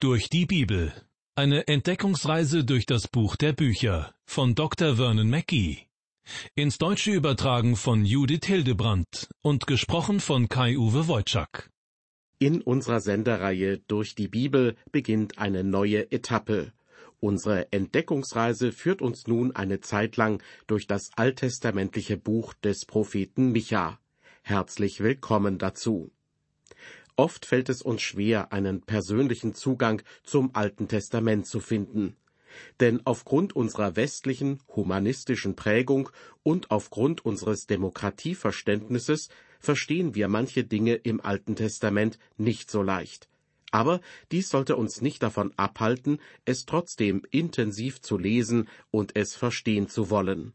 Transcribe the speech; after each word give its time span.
Durch 0.00 0.30
die 0.30 0.46
Bibel. 0.46 0.92
Eine 1.34 1.66
Entdeckungsreise 1.66 2.64
durch 2.64 2.86
das 2.86 3.08
Buch 3.08 3.34
der 3.34 3.52
Bücher 3.52 4.14
von 4.26 4.54
Dr. 4.54 4.94
Vernon 4.94 5.28
Mackey. 5.28 5.88
Ins 6.54 6.78
Deutsche 6.78 7.10
übertragen 7.10 7.74
von 7.74 8.04
Judith 8.04 8.46
Hildebrandt 8.46 9.28
und 9.42 9.66
gesprochen 9.66 10.20
von 10.20 10.48
Kai-Uwe 10.48 11.08
Wojczak. 11.08 11.72
In 12.38 12.62
unserer 12.62 13.00
Sendereihe 13.00 13.78
Durch 13.88 14.14
die 14.14 14.28
Bibel 14.28 14.76
beginnt 14.92 15.38
eine 15.38 15.64
neue 15.64 16.12
Etappe. 16.12 16.72
Unsere 17.18 17.72
Entdeckungsreise 17.72 18.70
führt 18.70 19.02
uns 19.02 19.26
nun 19.26 19.50
eine 19.56 19.80
Zeit 19.80 20.16
lang 20.16 20.40
durch 20.68 20.86
das 20.86 21.10
alttestamentliche 21.16 22.16
Buch 22.16 22.54
des 22.54 22.86
Propheten 22.86 23.50
Micha. 23.50 23.98
Herzlich 24.42 25.00
willkommen 25.00 25.58
dazu. 25.58 26.12
Oft 27.18 27.46
fällt 27.46 27.68
es 27.68 27.82
uns 27.82 28.00
schwer, 28.00 28.52
einen 28.52 28.80
persönlichen 28.82 29.52
Zugang 29.52 30.02
zum 30.22 30.54
Alten 30.54 30.86
Testament 30.86 31.48
zu 31.48 31.58
finden. 31.58 32.14
Denn 32.78 33.04
aufgrund 33.06 33.56
unserer 33.56 33.96
westlichen 33.96 34.60
humanistischen 34.68 35.56
Prägung 35.56 36.10
und 36.44 36.70
aufgrund 36.70 37.24
unseres 37.24 37.66
Demokratieverständnisses 37.66 39.30
verstehen 39.58 40.14
wir 40.14 40.28
manche 40.28 40.62
Dinge 40.62 40.94
im 40.94 41.20
Alten 41.20 41.56
Testament 41.56 42.20
nicht 42.36 42.70
so 42.70 42.82
leicht. 42.82 43.28
Aber 43.72 44.00
dies 44.30 44.48
sollte 44.48 44.76
uns 44.76 45.00
nicht 45.00 45.20
davon 45.20 45.52
abhalten, 45.56 46.20
es 46.44 46.66
trotzdem 46.66 47.22
intensiv 47.32 48.00
zu 48.00 48.16
lesen 48.16 48.68
und 48.92 49.16
es 49.16 49.34
verstehen 49.34 49.88
zu 49.88 50.08
wollen. 50.08 50.52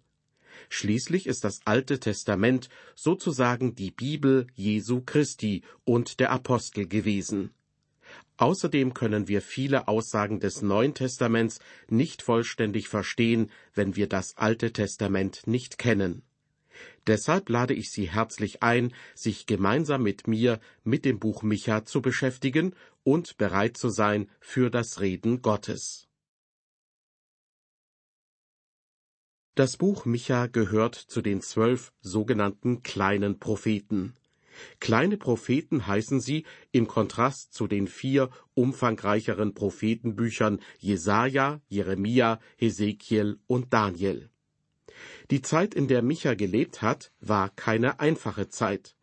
Schließlich 0.70 1.28
ist 1.28 1.44
das 1.44 1.62
Alte 1.66 2.00
Testament 2.00 2.70
sozusagen 2.96 3.76
die 3.76 3.92
Bibel 3.92 4.48
Jesu 4.56 5.02
Christi 5.02 5.64
und 5.84 6.20
der 6.20 6.32
Apostel 6.32 6.88
gewesen. 6.88 7.52
Außerdem 8.38 8.94
können 8.94 9.28
wir 9.28 9.42
viele 9.42 9.88
Aussagen 9.88 10.40
des 10.40 10.62
Neuen 10.62 10.94
Testaments 10.94 11.60
nicht 11.88 12.22
vollständig 12.22 12.88
verstehen, 12.88 13.52
wenn 13.74 13.96
wir 13.96 14.08
das 14.08 14.38
Alte 14.38 14.74
Testament 14.74 15.46
nicht 15.46 15.78
kennen. 15.78 16.24
Deshalb 17.06 17.50
lade 17.50 17.74
ich 17.74 17.92
Sie 17.92 18.10
herzlich 18.10 18.64
ein, 18.64 18.94
sich 19.14 19.46
gemeinsam 19.46 20.04
mit 20.04 20.28
mir 20.28 20.60
mit 20.84 21.06
dem 21.06 21.20
Buch 21.20 21.44
Micha 21.44 21.86
zu 21.86 22.02
beschäftigen 22.02 22.74
und 23.04 23.38
bereit 23.38 23.78
zu 23.78 23.90
sein 23.90 24.30
für 24.40 24.72
das 24.72 25.00
Reden 25.00 25.42
Gottes. 25.42 26.08
Das 29.56 29.78
Buch 29.78 30.06
Micha 30.06 30.48
gehört 30.48 30.96
zu 30.96 31.22
den 31.22 31.40
zwölf 31.40 31.94
sogenannten 32.02 32.82
kleinen 32.82 33.38
Propheten. 33.38 34.16
Kleine 34.80 35.18
Propheten 35.18 35.86
heißen 35.86 36.20
sie 36.20 36.46
im 36.72 36.88
Kontrast 36.88 37.54
zu 37.54 37.68
den 37.68 37.86
vier 37.88 38.32
umfangreicheren 38.56 39.54
Prophetenbüchern 39.54 40.60
Jesaja, 40.80 41.62
Jeremia, 41.68 42.40
Hesekiel 42.58 43.38
und 43.46 43.72
Daniel. 43.72 44.32
Die 45.30 45.44
Zeit, 45.44 45.76
in 45.76 45.88
der 45.88 46.02
Micha 46.02 46.34
gelebt 46.34 46.82
hat, 46.82 47.12
war 47.20 47.50
keine 47.50 48.00
einfache 48.00 48.50
Zeit. 48.50 48.96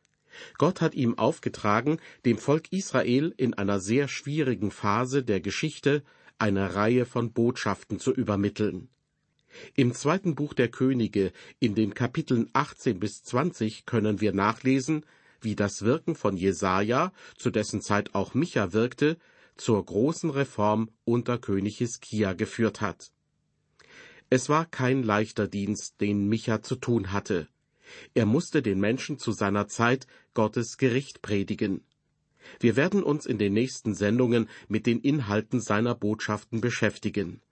Gott 0.58 0.80
hat 0.80 0.96
ihm 0.96 1.16
aufgetragen, 1.16 2.00
dem 2.24 2.38
Volk 2.38 2.72
Israel 2.72 3.32
in 3.36 3.54
einer 3.54 3.78
sehr 3.78 4.08
schwierigen 4.08 4.72
Phase 4.72 5.22
der 5.22 5.40
Geschichte 5.40 6.02
eine 6.38 6.74
Reihe 6.74 7.06
von 7.06 7.32
Botschaften 7.32 8.00
zu 8.00 8.12
übermitteln. 8.12 8.88
Im 9.74 9.94
zweiten 9.94 10.34
Buch 10.34 10.54
der 10.54 10.68
Könige, 10.68 11.32
in 11.58 11.74
den 11.74 11.94
Kapiteln 11.94 12.48
18 12.52 13.00
bis 13.00 13.22
20, 13.22 13.86
können 13.86 14.20
wir 14.20 14.32
nachlesen, 14.32 15.04
wie 15.40 15.56
das 15.56 15.82
Wirken 15.82 16.14
von 16.14 16.36
Jesaja, 16.36 17.12
zu 17.36 17.50
dessen 17.50 17.80
Zeit 17.80 18.14
auch 18.14 18.34
Micha 18.34 18.72
wirkte, 18.72 19.18
zur 19.56 19.84
großen 19.84 20.30
Reform 20.30 20.90
unter 21.04 21.38
König 21.38 21.78
Hiskia 21.78 22.32
geführt 22.32 22.80
hat. 22.80 23.10
Es 24.30 24.48
war 24.48 24.64
kein 24.64 25.02
leichter 25.02 25.48
Dienst, 25.48 26.00
den 26.00 26.28
Micha 26.28 26.62
zu 26.62 26.76
tun 26.76 27.12
hatte. 27.12 27.48
Er 28.14 28.26
musste 28.26 28.62
den 28.62 28.78
Menschen 28.78 29.18
zu 29.18 29.32
seiner 29.32 29.66
Zeit 29.66 30.06
Gottes 30.34 30.76
Gericht 30.76 31.22
predigen. 31.22 31.84
Wir 32.58 32.76
werden 32.76 33.02
uns 33.02 33.26
in 33.26 33.38
den 33.38 33.52
nächsten 33.52 33.94
Sendungen 33.94 34.48
mit 34.68 34.86
den 34.86 35.00
Inhalten 35.00 35.60
seiner 35.60 35.94
Botschaften 35.94 36.60
beschäftigen. 36.60 37.42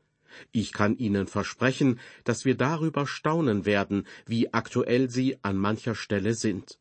Ich 0.53 0.72
kann 0.72 0.97
Ihnen 0.97 1.27
versprechen, 1.27 2.00
dass 2.25 2.44
wir 2.44 2.56
darüber 2.56 3.06
staunen 3.06 3.66
werden, 3.66 4.06
wie 4.27 4.53
aktuell 4.53 5.11
sie 5.11 5.39
an 5.43 5.56
mancher 5.56 5.94
Stelle 5.94 6.34
sind. 6.34 6.78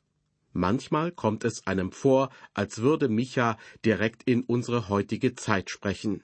Manchmal 0.53 1.11
kommt 1.11 1.43
es 1.43 1.67
einem 1.67 1.91
vor, 1.91 2.29
als 2.53 2.81
würde 2.81 3.09
Micha 3.09 3.57
direkt 3.85 4.23
in 4.23 4.41
unsere 4.41 4.89
heutige 4.89 5.35
Zeit 5.35 5.69
sprechen. 5.69 6.23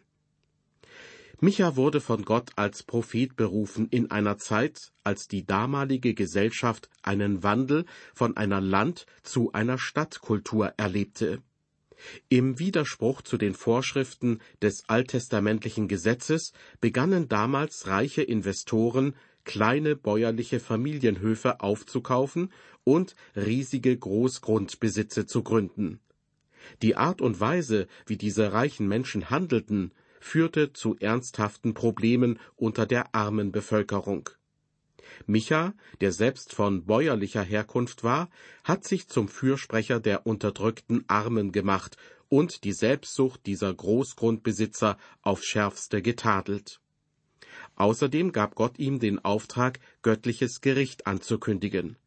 Micha 1.39 1.75
wurde 1.75 1.99
von 1.99 2.23
Gott 2.23 2.51
als 2.55 2.83
Prophet 2.83 3.35
berufen 3.35 3.87
in 3.89 4.09
einer 4.11 4.37
Zeit, 4.37 4.93
als 5.03 5.27
die 5.27 5.45
damalige 5.45 6.13
Gesellschaft 6.13 6.89
einen 7.01 7.43
Wandel 7.43 7.85
von 8.13 8.37
einer 8.37 8.61
Land 8.61 9.05
zu 9.23 9.51
einer 9.51 9.77
Stadtkultur 9.77 10.73
erlebte. 10.77 11.41
Im 12.29 12.59
Widerspruch 12.59 13.21
zu 13.21 13.37
den 13.37 13.53
Vorschriften 13.53 14.39
des 14.61 14.87
alttestamentlichen 14.87 15.87
Gesetzes 15.87 16.51
begannen 16.81 17.27
damals 17.27 17.87
reiche 17.87 18.21
Investoren, 18.21 19.15
kleine 19.43 19.95
bäuerliche 19.95 20.59
Familienhöfe 20.59 21.59
aufzukaufen 21.59 22.51
und 22.83 23.15
riesige 23.35 23.97
Großgrundbesitze 23.97 25.25
zu 25.25 25.43
gründen. 25.43 25.99
Die 26.81 26.95
Art 26.95 27.21
und 27.21 27.39
Weise, 27.39 27.87
wie 28.05 28.17
diese 28.17 28.53
reichen 28.53 28.87
Menschen 28.87 29.29
handelten, 29.29 29.91
führte 30.19 30.71
zu 30.71 30.95
ernsthaften 30.99 31.73
Problemen 31.73 32.39
unter 32.55 32.85
der 32.85 33.13
armen 33.13 33.51
Bevölkerung. 33.51 34.29
Micha, 35.25 35.73
der 36.01 36.11
selbst 36.11 36.53
von 36.53 36.85
bäuerlicher 36.85 37.43
Herkunft 37.43 38.03
war, 38.03 38.29
hat 38.63 38.83
sich 38.85 39.07
zum 39.07 39.27
Fürsprecher 39.27 39.99
der 39.99 40.25
unterdrückten 40.25 41.03
Armen 41.07 41.51
gemacht 41.51 41.97
und 42.29 42.63
die 42.63 42.73
Selbstsucht 42.73 43.45
dieser 43.45 43.73
Großgrundbesitzer 43.73 44.97
aufs 45.21 45.45
schärfste 45.45 46.01
getadelt. 46.01 46.79
Außerdem 47.75 48.31
gab 48.31 48.55
Gott 48.55 48.79
ihm 48.79 48.99
den 48.99 49.23
Auftrag, 49.23 49.79
göttliches 50.01 50.61
Gericht 50.61 51.07
anzukündigen. 51.07 51.97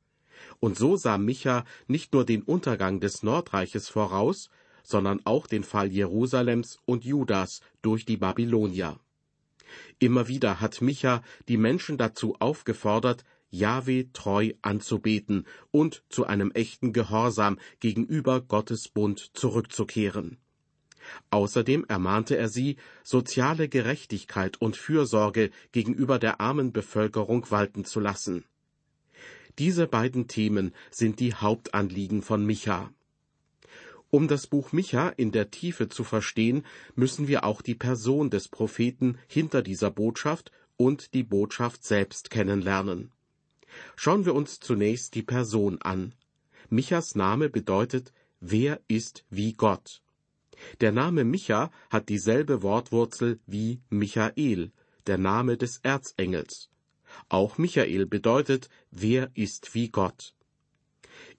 Und 0.61 0.77
so 0.77 0.97
sah 0.97 1.19
Micha 1.19 1.65
nicht 1.87 2.13
nur 2.13 2.25
den 2.25 2.43
Untergang 2.43 3.01
des 3.01 3.23
Nordreiches 3.23 3.89
voraus, 3.89 4.51
sondern 4.83 5.21
auch 5.25 5.47
den 5.47 5.65
Fall 5.65 5.93
Jerusalems 5.93 6.79
und 6.85 7.05
Judas 7.05 7.61
durch 7.83 8.05
die 8.05 8.17
Babylonier. 8.17 9.01
Immer 9.99 10.29
wieder 10.29 10.61
hat 10.61 10.81
Micha 10.81 11.23
die 11.49 11.57
Menschen 11.57 11.99
dazu 11.99 12.37
aufgefordert, 12.39 13.25
Jahwe 13.51 14.13
treu 14.13 14.53
anzubeten 14.63 15.47
und 15.71 16.03
zu 16.09 16.27
einem 16.27 16.51
echten 16.51 16.93
Gehorsam 16.93 17.59
gegenüber 17.81 18.41
Gottes 18.41 18.89
Bund 18.89 19.31
zurückzukehren. 19.35 20.39
Außerdem 21.31 21.85
ermahnte 21.89 22.37
er 22.37 22.49
sie, 22.49 22.77
soziale 23.05 23.69
Gerechtigkeit 23.69 24.61
und 24.61 24.77
Fürsorge 24.77 25.51
gegenüber 25.73 26.19
der 26.19 26.41
armen 26.41 26.73
Bevölkerung 26.73 27.51
walten 27.51 27.85
zu 27.85 28.01
lassen. 28.01 28.45
Diese 29.59 29.87
beiden 29.87 30.29
Themen 30.29 30.75
sind 30.91 31.21
die 31.21 31.35
Hauptanliegen 31.35 32.23
von 32.23 32.45
Micha. 32.45 32.91
Um 34.11 34.29
das 34.29 34.47
Buch 34.47 34.73
Micha 34.73 35.09
in 35.09 35.33
der 35.33 35.51
Tiefe 35.51 35.89
zu 35.89 36.05
verstehen, 36.05 36.65
müssen 36.95 37.29
wir 37.29 37.45
auch 37.45 37.61
die 37.61 37.75
Person 37.75 38.31
des 38.31 38.49
Propheten 38.49 39.19
hinter 39.27 39.63
dieser 39.63 39.91
Botschaft 39.91 40.53
und 40.77 41.13
die 41.15 41.25
Botschaft 41.25 41.85
selbst 41.85 42.31
kennenlernen. 42.31 43.11
Schauen 43.97 44.25
wir 44.25 44.35
uns 44.35 44.61
zunächst 44.61 45.15
die 45.15 45.23
Person 45.23 45.81
an. 45.83 46.15
Michas 46.71 47.15
Name 47.15 47.49
bedeutet 47.49 48.13
Wer 48.41 48.81
ist 48.87 49.25
wie 49.31 49.55
Gott? 49.55 50.03
Der 50.81 50.93
Name 50.93 51.25
Micha 51.25 51.71
hat 51.91 52.09
dieselbe 52.09 52.63
Wortwurzel 52.63 53.41
wie 53.47 53.81
Michael, 53.91 54.73
der 55.07 55.19
Name 55.19 55.57
des 55.57 55.79
Erzengels. 55.79 56.71
Auch 57.29 57.59
Michael 57.59 58.07
bedeutet 58.07 58.69
Wer 58.91 59.31
ist 59.35 59.75
wie 59.75 59.91
Gott? 59.91 60.35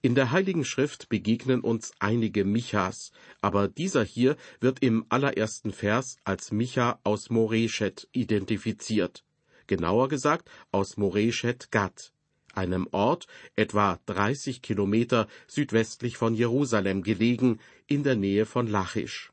In 0.00 0.14
der 0.14 0.30
Heiligen 0.30 0.64
Schrift 0.64 1.08
begegnen 1.08 1.60
uns 1.60 1.90
einige 1.98 2.44
Michas, 2.44 3.10
aber 3.40 3.66
dieser 3.66 4.04
hier 4.04 4.36
wird 4.60 4.80
im 4.80 5.04
allerersten 5.08 5.72
Vers 5.72 6.18
als 6.22 6.52
Micha 6.52 7.00
aus 7.02 7.30
Moreshet 7.30 8.08
identifiziert. 8.12 9.24
Genauer 9.66 10.08
gesagt 10.08 10.48
aus 10.70 10.98
Moreshet 10.98 11.72
Gad, 11.72 12.12
einem 12.54 12.86
Ort 12.92 13.26
etwa 13.56 13.98
30 14.06 14.62
Kilometer 14.62 15.26
südwestlich 15.48 16.16
von 16.16 16.32
Jerusalem 16.32 17.02
gelegen, 17.02 17.58
in 17.88 18.04
der 18.04 18.14
Nähe 18.14 18.46
von 18.46 18.68
Lachisch. 18.68 19.32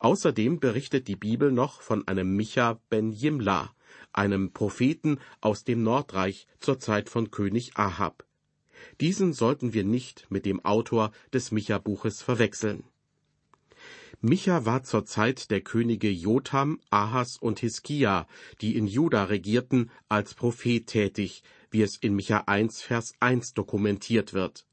Außerdem 0.00 0.58
berichtet 0.58 1.06
die 1.06 1.14
Bibel 1.14 1.52
noch 1.52 1.82
von 1.82 2.08
einem 2.08 2.34
Micha 2.34 2.80
ben 2.90 3.12
Jimla, 3.12 3.72
einem 4.12 4.52
Propheten 4.52 5.20
aus 5.40 5.62
dem 5.62 5.84
Nordreich 5.84 6.48
zur 6.58 6.80
Zeit 6.80 7.08
von 7.08 7.30
König 7.30 7.76
Ahab. 7.76 8.26
Diesen 9.00 9.32
sollten 9.32 9.72
wir 9.72 9.84
nicht 9.84 10.26
mit 10.30 10.46
dem 10.46 10.64
Autor 10.64 11.12
des 11.32 11.52
Micha-Buches 11.52 12.22
verwechseln. 12.22 12.84
Micha 14.20 14.64
war 14.64 14.84
zur 14.84 15.04
Zeit 15.04 15.50
der 15.50 15.62
Könige 15.62 16.08
Jotham, 16.08 16.80
Ahas 16.90 17.36
und 17.36 17.58
Hiskia, 17.58 18.28
die 18.60 18.76
in 18.76 18.86
Juda 18.86 19.24
regierten, 19.24 19.90
als 20.08 20.34
Prophet 20.34 20.86
tätig, 20.86 21.42
wie 21.72 21.82
es 21.82 21.96
in 21.96 22.14
Micha 22.14 22.44
1, 22.46 22.82
Vers 22.82 23.14
1 23.18 23.54
dokumentiert 23.54 24.32
wird. 24.32 24.64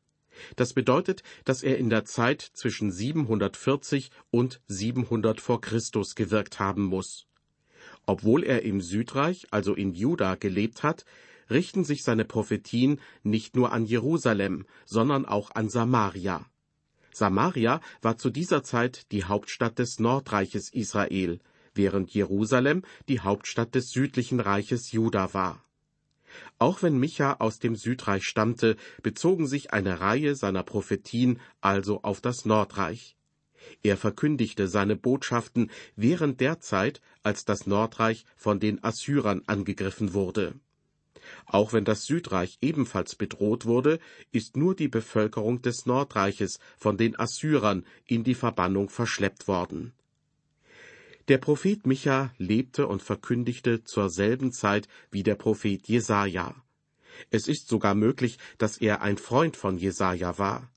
Das 0.55 0.73
bedeutet, 0.73 1.23
dass 1.45 1.63
er 1.63 1.77
in 1.77 1.89
der 1.89 2.05
Zeit 2.05 2.41
zwischen 2.41 2.91
740 2.91 4.11
und 4.29 4.61
700 4.67 5.41
vor 5.41 5.61
Christus 5.61 6.13
gewirkt 6.15 6.59
haben 6.59 6.83
muss. 6.83 7.25
Obwohl 8.05 8.43
er 8.43 8.63
im 8.63 8.81
Südreich, 8.81 9.47
also 9.51 9.73
in 9.73 9.93
Juda, 9.93 10.35
gelebt 10.35 10.83
hat, 10.83 11.05
richten 11.49 11.83
sich 11.83 12.03
seine 12.03 12.25
Prophetien 12.25 12.99
nicht 13.23 13.55
nur 13.55 13.71
an 13.71 13.85
Jerusalem, 13.85 14.65
sondern 14.85 15.25
auch 15.25 15.51
an 15.51 15.69
Samaria. 15.69 16.45
Samaria 17.11 17.81
war 18.01 18.17
zu 18.17 18.29
dieser 18.29 18.63
Zeit 18.63 19.11
die 19.11 19.23
Hauptstadt 19.23 19.79
des 19.79 19.99
Nordreiches 19.99 20.71
Israel, 20.71 21.39
während 21.73 22.11
Jerusalem 22.13 22.83
die 23.07 23.19
Hauptstadt 23.19 23.75
des 23.75 23.91
südlichen 23.91 24.39
Reiches 24.39 24.91
Juda 24.91 25.33
war. 25.33 25.63
Auch 26.59 26.83
wenn 26.83 26.99
Micha 26.99 27.37
aus 27.39 27.59
dem 27.59 27.75
Südreich 27.75 28.23
stammte, 28.23 28.75
bezogen 29.01 29.47
sich 29.47 29.73
eine 29.73 29.99
Reihe 29.99 30.35
seiner 30.35 30.63
Prophetien 30.63 31.39
also 31.61 32.03
auf 32.03 32.21
das 32.21 32.45
Nordreich. 32.45 33.15
Er 33.83 33.97
verkündigte 33.97 34.67
seine 34.67 34.95
Botschaften 34.95 35.69
während 35.95 36.39
der 36.39 36.59
Zeit, 36.59 37.01
als 37.23 37.45
das 37.45 37.67
Nordreich 37.67 38.25
von 38.35 38.59
den 38.59 38.83
Assyrern 38.83 39.41
angegriffen 39.47 40.13
wurde. 40.13 40.59
Auch 41.45 41.73
wenn 41.73 41.85
das 41.85 42.05
Südreich 42.05 42.57
ebenfalls 42.61 43.15
bedroht 43.15 43.65
wurde, 43.65 43.99
ist 44.31 44.57
nur 44.57 44.75
die 44.75 44.87
Bevölkerung 44.87 45.61
des 45.61 45.85
Nordreiches 45.85 46.59
von 46.77 46.97
den 46.97 47.19
Assyrern 47.19 47.85
in 48.05 48.23
die 48.23 48.35
Verbannung 48.35 48.89
verschleppt 48.89 49.47
worden. 49.47 49.93
Der 51.27 51.37
Prophet 51.37 51.85
Micha 51.85 52.33
lebte 52.37 52.87
und 52.87 53.03
verkündigte 53.03 53.83
zur 53.83 54.09
selben 54.09 54.51
Zeit 54.51 54.87
wie 55.11 55.21
der 55.21 55.35
Prophet 55.35 55.87
Jesaja. 55.87 56.55
Es 57.29 57.47
ist 57.47 57.67
sogar 57.67 57.93
möglich, 57.93 58.39
dass 58.57 58.77
er 58.77 59.01
ein 59.01 59.17
Freund 59.17 59.55
von 59.55 59.77
Jesaja 59.77 60.39
war. 60.39 60.71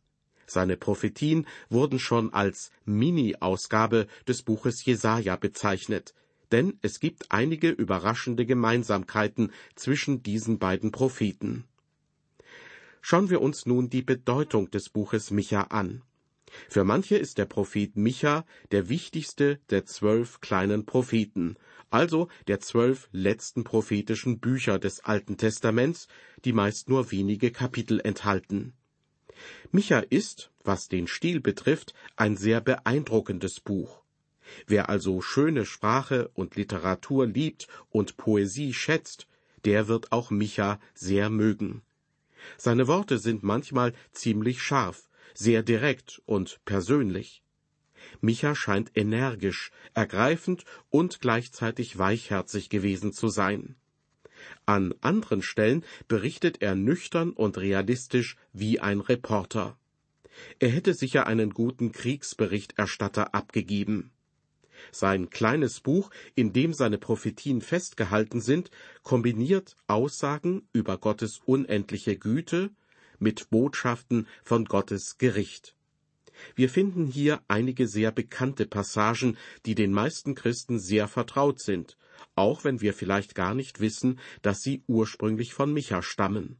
Seine 0.47 0.77
Prophetien 0.77 1.47
wurden 1.71 1.99
schon 1.99 2.35
als 2.35 2.71
Mini-Ausgabe 2.85 4.07
des 4.29 4.43
Buches 4.43 4.85
Jesaja 4.85 5.37
bezeichnet, 5.37 6.13
denn 6.53 6.79
es 6.83 7.01
gibt 7.01 7.33
einige 7.33 7.71
überraschende 7.71 8.47
Gemeinsamkeiten 8.47 9.53
zwischen 9.75 10.23
diesen 10.23 10.59
beiden 10.59 10.93
Propheten. 10.93 11.65
Schauen 13.01 13.31
wir 13.31 13.41
uns 13.41 13.67
nun 13.67 13.91
die 13.91 14.03
Bedeutung 14.03 14.71
des 14.71 14.89
Buches 14.89 15.31
Micha 15.31 15.63
an. 15.63 16.03
Für 16.69 16.85
manche 16.85 17.17
ist 17.17 17.39
der 17.39 17.47
Prophet 17.47 17.97
Micha 17.97 18.45
der 18.71 18.89
wichtigste 18.89 19.59
der 19.71 19.87
zwölf 19.87 20.41
kleinen 20.41 20.85
Propheten, 20.85 21.57
also 21.91 22.29
der 22.47 22.61
zwölf 22.61 23.09
letzten 23.13 23.65
prophetischen 23.65 24.39
Bücher 24.39 24.79
des 24.79 25.01
Alten 25.01 25.37
Testaments, 25.37 26.09
die 26.45 26.53
meist 26.53 26.89
nur 26.89 27.11
wenige 27.11 27.51
Kapitel 27.51 28.01
enthalten. 28.01 28.75
Micha 29.73 30.01
ist, 30.01 30.51
was 30.63 30.89
den 30.89 31.07
Stil 31.07 31.41
betrifft, 31.41 31.95
ein 32.17 32.37
sehr 32.37 32.61
beeindruckendes 32.61 33.61
Buch. 33.61 34.02
Wer 34.67 34.89
also 34.89 35.21
schöne 35.21 35.65
Sprache 35.65 36.31
und 36.35 36.57
Literatur 36.57 37.27
liebt 37.27 37.69
und 37.91 38.17
Poesie 38.17 38.75
schätzt, 38.75 39.27
der 39.65 39.89
wird 39.89 40.13
auch 40.13 40.31
Micha 40.31 40.81
sehr 40.95 41.31
mögen. 41.31 41.83
Seine 42.57 42.89
Worte 42.89 43.19
sind 43.19 43.43
manchmal 43.43 43.93
ziemlich 44.13 44.63
scharf, 44.63 45.09
sehr 45.35 45.63
direkt 45.63 46.21
und 46.27 46.61
persönlich. 46.65 47.43
Micha 48.21 48.55
scheint 48.55 48.91
energisch, 48.95 49.71
ergreifend 49.95 50.65
und 50.91 51.21
gleichzeitig 51.21 51.99
weichherzig 51.99 52.69
gewesen 52.69 53.13
zu 53.13 53.29
sein. 53.29 53.77
An 54.67 54.93
anderen 55.01 55.43
Stellen 55.43 55.85
berichtet 56.09 56.63
er 56.63 56.75
nüchtern 56.75 57.31
und 57.31 57.59
realistisch 57.59 58.37
wie 58.53 58.81
ein 58.81 59.01
Reporter. 59.01 59.79
Er 60.59 60.71
hätte 60.71 60.95
sicher 60.95 61.27
einen 61.27 61.51
guten 61.51 61.93
Kriegsberichterstatter 61.93 63.35
abgegeben. 63.35 64.11
Sein 64.91 65.31
kleines 65.31 65.81
Buch, 65.81 66.11
in 66.35 66.53
dem 66.53 66.75
seine 66.75 66.99
Prophetien 66.99 67.61
festgehalten 67.61 68.41
sind, 68.41 68.71
kombiniert 69.03 69.77
Aussagen 69.87 70.69
über 70.73 70.99
Gottes 70.99 71.41
unendliche 71.45 72.17
Güte 72.17 72.71
mit 73.19 73.51
Botschaften 73.51 74.27
von 74.43 74.65
Gottes 74.65 75.19
Gericht. 75.19 75.77
Wir 76.55 76.69
finden 76.69 77.07
hier 77.07 77.41
einige 77.49 77.87
sehr 77.87 78.11
bekannte 78.11 78.67
Passagen, 78.67 79.37
die 79.67 79.75
den 79.75 79.93
meisten 79.93 80.35
Christen 80.35 80.79
sehr 80.79 81.09
vertraut 81.09 81.61
sind, 81.61 81.97
auch 82.35 82.65
wenn 82.65 82.81
wir 82.81 82.95
vielleicht 82.95 83.35
gar 83.35 83.55
nicht 83.55 83.81
wissen, 83.81 84.19
dass 84.43 84.63
sie 84.63 84.83
ursprünglich 84.87 85.55
von 85.55 85.73
Micha 85.73 86.03
stammen. 86.03 86.59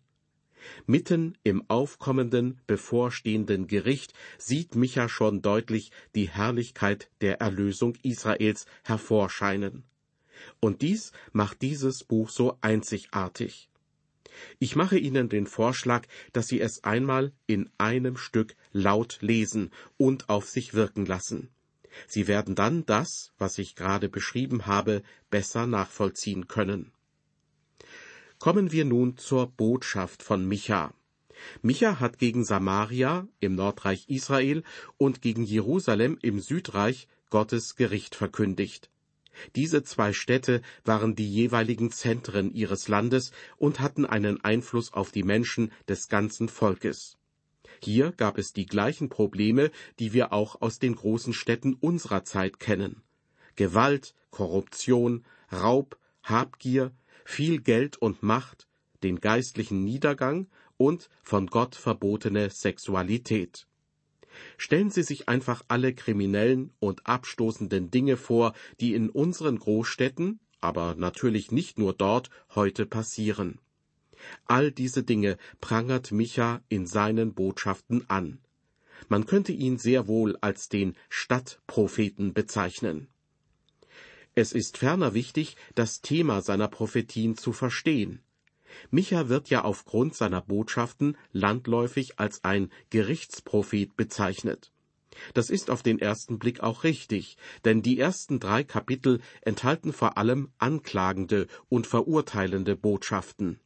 Mitten 0.87 1.37
im 1.43 1.69
aufkommenden, 1.69 2.61
bevorstehenden 2.67 3.67
Gericht 3.67 4.13
sieht 4.39 4.75
Micha 4.75 5.09
schon 5.09 5.43
deutlich 5.43 5.91
die 6.15 6.29
Herrlichkeit 6.29 7.11
der 7.21 7.41
Erlösung 7.41 7.97
Israels 8.03 8.67
hervorscheinen. 8.85 9.85
Und 10.61 10.83
dies 10.83 11.13
macht 11.33 11.63
dieses 11.63 12.05
Buch 12.05 12.31
so 12.31 12.59
einzigartig. 12.61 13.69
Ich 14.59 14.77
mache 14.77 14.99
Ihnen 14.99 15.29
den 15.29 15.47
Vorschlag, 15.47 16.07
dass 16.33 16.47
Sie 16.49 16.61
es 16.61 16.85
einmal 16.85 17.33
in 17.47 17.71
einem 17.79 18.17
Stück 18.17 18.57
laut 18.73 19.19
lesen 19.21 19.71
und 19.99 20.29
auf 20.29 20.49
sich 20.49 20.75
wirken 20.75 21.07
lassen. 21.07 21.51
Sie 22.07 22.27
werden 22.27 22.55
dann 22.55 22.87
das, 22.87 23.33
was 23.39 23.59
ich 23.59 23.77
gerade 23.77 24.09
beschrieben 24.09 24.67
habe, 24.67 25.03
besser 25.31 25.67
nachvollziehen 25.67 26.49
können. 26.49 26.93
Kommen 28.43 28.73
wir 28.73 28.85
nun 28.85 29.17
zur 29.19 29.47
Botschaft 29.47 30.21
von 30.21 30.45
Micha. 30.45 30.93
Micha 31.63 32.01
hat 32.01 32.19
gegen 32.19 32.45
Samaria 32.45 33.29
im 33.39 33.55
Nordreich 33.55 34.09
Israel 34.09 34.65
und 34.97 35.23
gegen 35.23 35.45
Jerusalem 35.45 36.19
im 36.23 36.41
Südreich 36.41 37.07
Gottes 37.31 37.77
Gericht 37.77 38.17
verkündigt. 38.17 38.91
Diese 39.55 39.85
zwei 39.85 40.13
Städte 40.13 40.61
waren 40.85 41.15
die 41.15 41.33
jeweiligen 41.33 41.93
Zentren 41.93 42.53
ihres 42.53 42.89
Landes 42.89 43.31
und 43.59 43.79
hatten 43.79 44.07
einen 44.07 44.43
Einfluss 44.43 44.93
auf 44.93 45.13
die 45.13 45.23
Menschen 45.23 45.71
des 45.87 46.09
ganzen 46.09 46.49
Volkes. 46.49 47.19
Hier 47.81 48.11
gab 48.11 48.39
es 48.39 48.53
die 48.53 48.67
gleichen 48.67 49.09
Probleme, 49.09 49.71
die 50.01 50.13
wir 50.15 50.33
auch 50.33 50.61
aus 50.61 50.81
den 50.81 50.97
großen 50.97 51.33
Städten 51.33 51.75
unserer 51.75 52.25
Zeit 52.25 52.59
kennen. 52.59 53.05
Gewalt, 53.55 54.17
Korruption, 54.33 55.25
Raub, 55.53 55.97
Habgier, 56.25 56.91
viel 57.25 57.61
Geld 57.61 57.97
und 57.97 58.23
Macht, 58.23 58.67
den 59.03 59.21
geistlichen 59.21 59.85
Niedergang 59.85 60.49
und 60.77 61.09
von 61.23 61.47
Gott 61.47 61.75
verbotene 61.75 62.51
Sexualität. 62.51 63.67
Stellen 64.57 64.91
Sie 64.91 65.03
sich 65.03 65.29
einfach 65.29 65.63
alle 65.69 65.95
kriminellen 65.95 66.73
und 66.81 67.07
abstoßenden 67.07 67.91
Dinge 67.91 68.17
vor, 68.17 68.55
die 68.81 68.95
in 68.95 69.11
unseren 69.11 69.59
Großstädten, 69.59 70.41
aber 70.61 70.95
natürlich 70.95 71.53
nicht 71.53 71.79
nur 71.79 71.93
dort, 71.93 72.31
heute 72.55 72.87
passieren. 72.87 73.59
All 74.47 74.71
diese 74.71 75.03
Dinge 75.03 75.37
prangert 75.61 76.13
Micha 76.13 76.63
in 76.69 76.87
seinen 76.87 77.35
Botschaften 77.35 78.09
an. 78.09 78.39
Man 79.09 79.27
könnte 79.27 79.53
ihn 79.53 79.79
sehr 79.79 80.07
wohl 80.07 80.37
als 80.41 80.69
den 80.69 80.95
Stadtpropheten 81.09 82.33
bezeichnen. 82.33 83.09
Es 84.35 84.53
ist 84.53 84.79
ferner 84.79 85.13
wichtig, 85.13 85.57
das 85.75 86.01
Thema 86.01 86.41
seiner 86.41 86.69
Prophetien 86.69 87.37
zu 87.37 87.53
verstehen. 87.53 88.21
Micha 88.91 89.29
wird 89.29 89.51
ja 89.51 89.65
aufgrund 89.65 90.15
seiner 90.15 90.41
Botschaften 90.41 91.19
landläufig 91.33 92.19
als 92.19 92.43
ein 92.43 92.71
Gerichtsprophet 92.89 93.95
bezeichnet. 93.95 94.73
Das 95.35 95.51
ist 95.51 95.69
auf 95.69 95.83
den 95.83 95.99
ersten 95.99 96.39
Blick 96.39 96.61
auch 96.61 96.85
richtig, 96.85 97.37
denn 97.67 97.83
die 97.83 97.99
ersten 97.99 98.41
drei 98.41 98.65
Kapitel 98.65 99.21
enthalten 99.43 99.93
vor 99.93 100.17
allem 100.17 100.49
anklagende 100.57 101.47
und 101.69 101.87
verurteilende 101.87 102.75
Botschaften. 102.77 103.61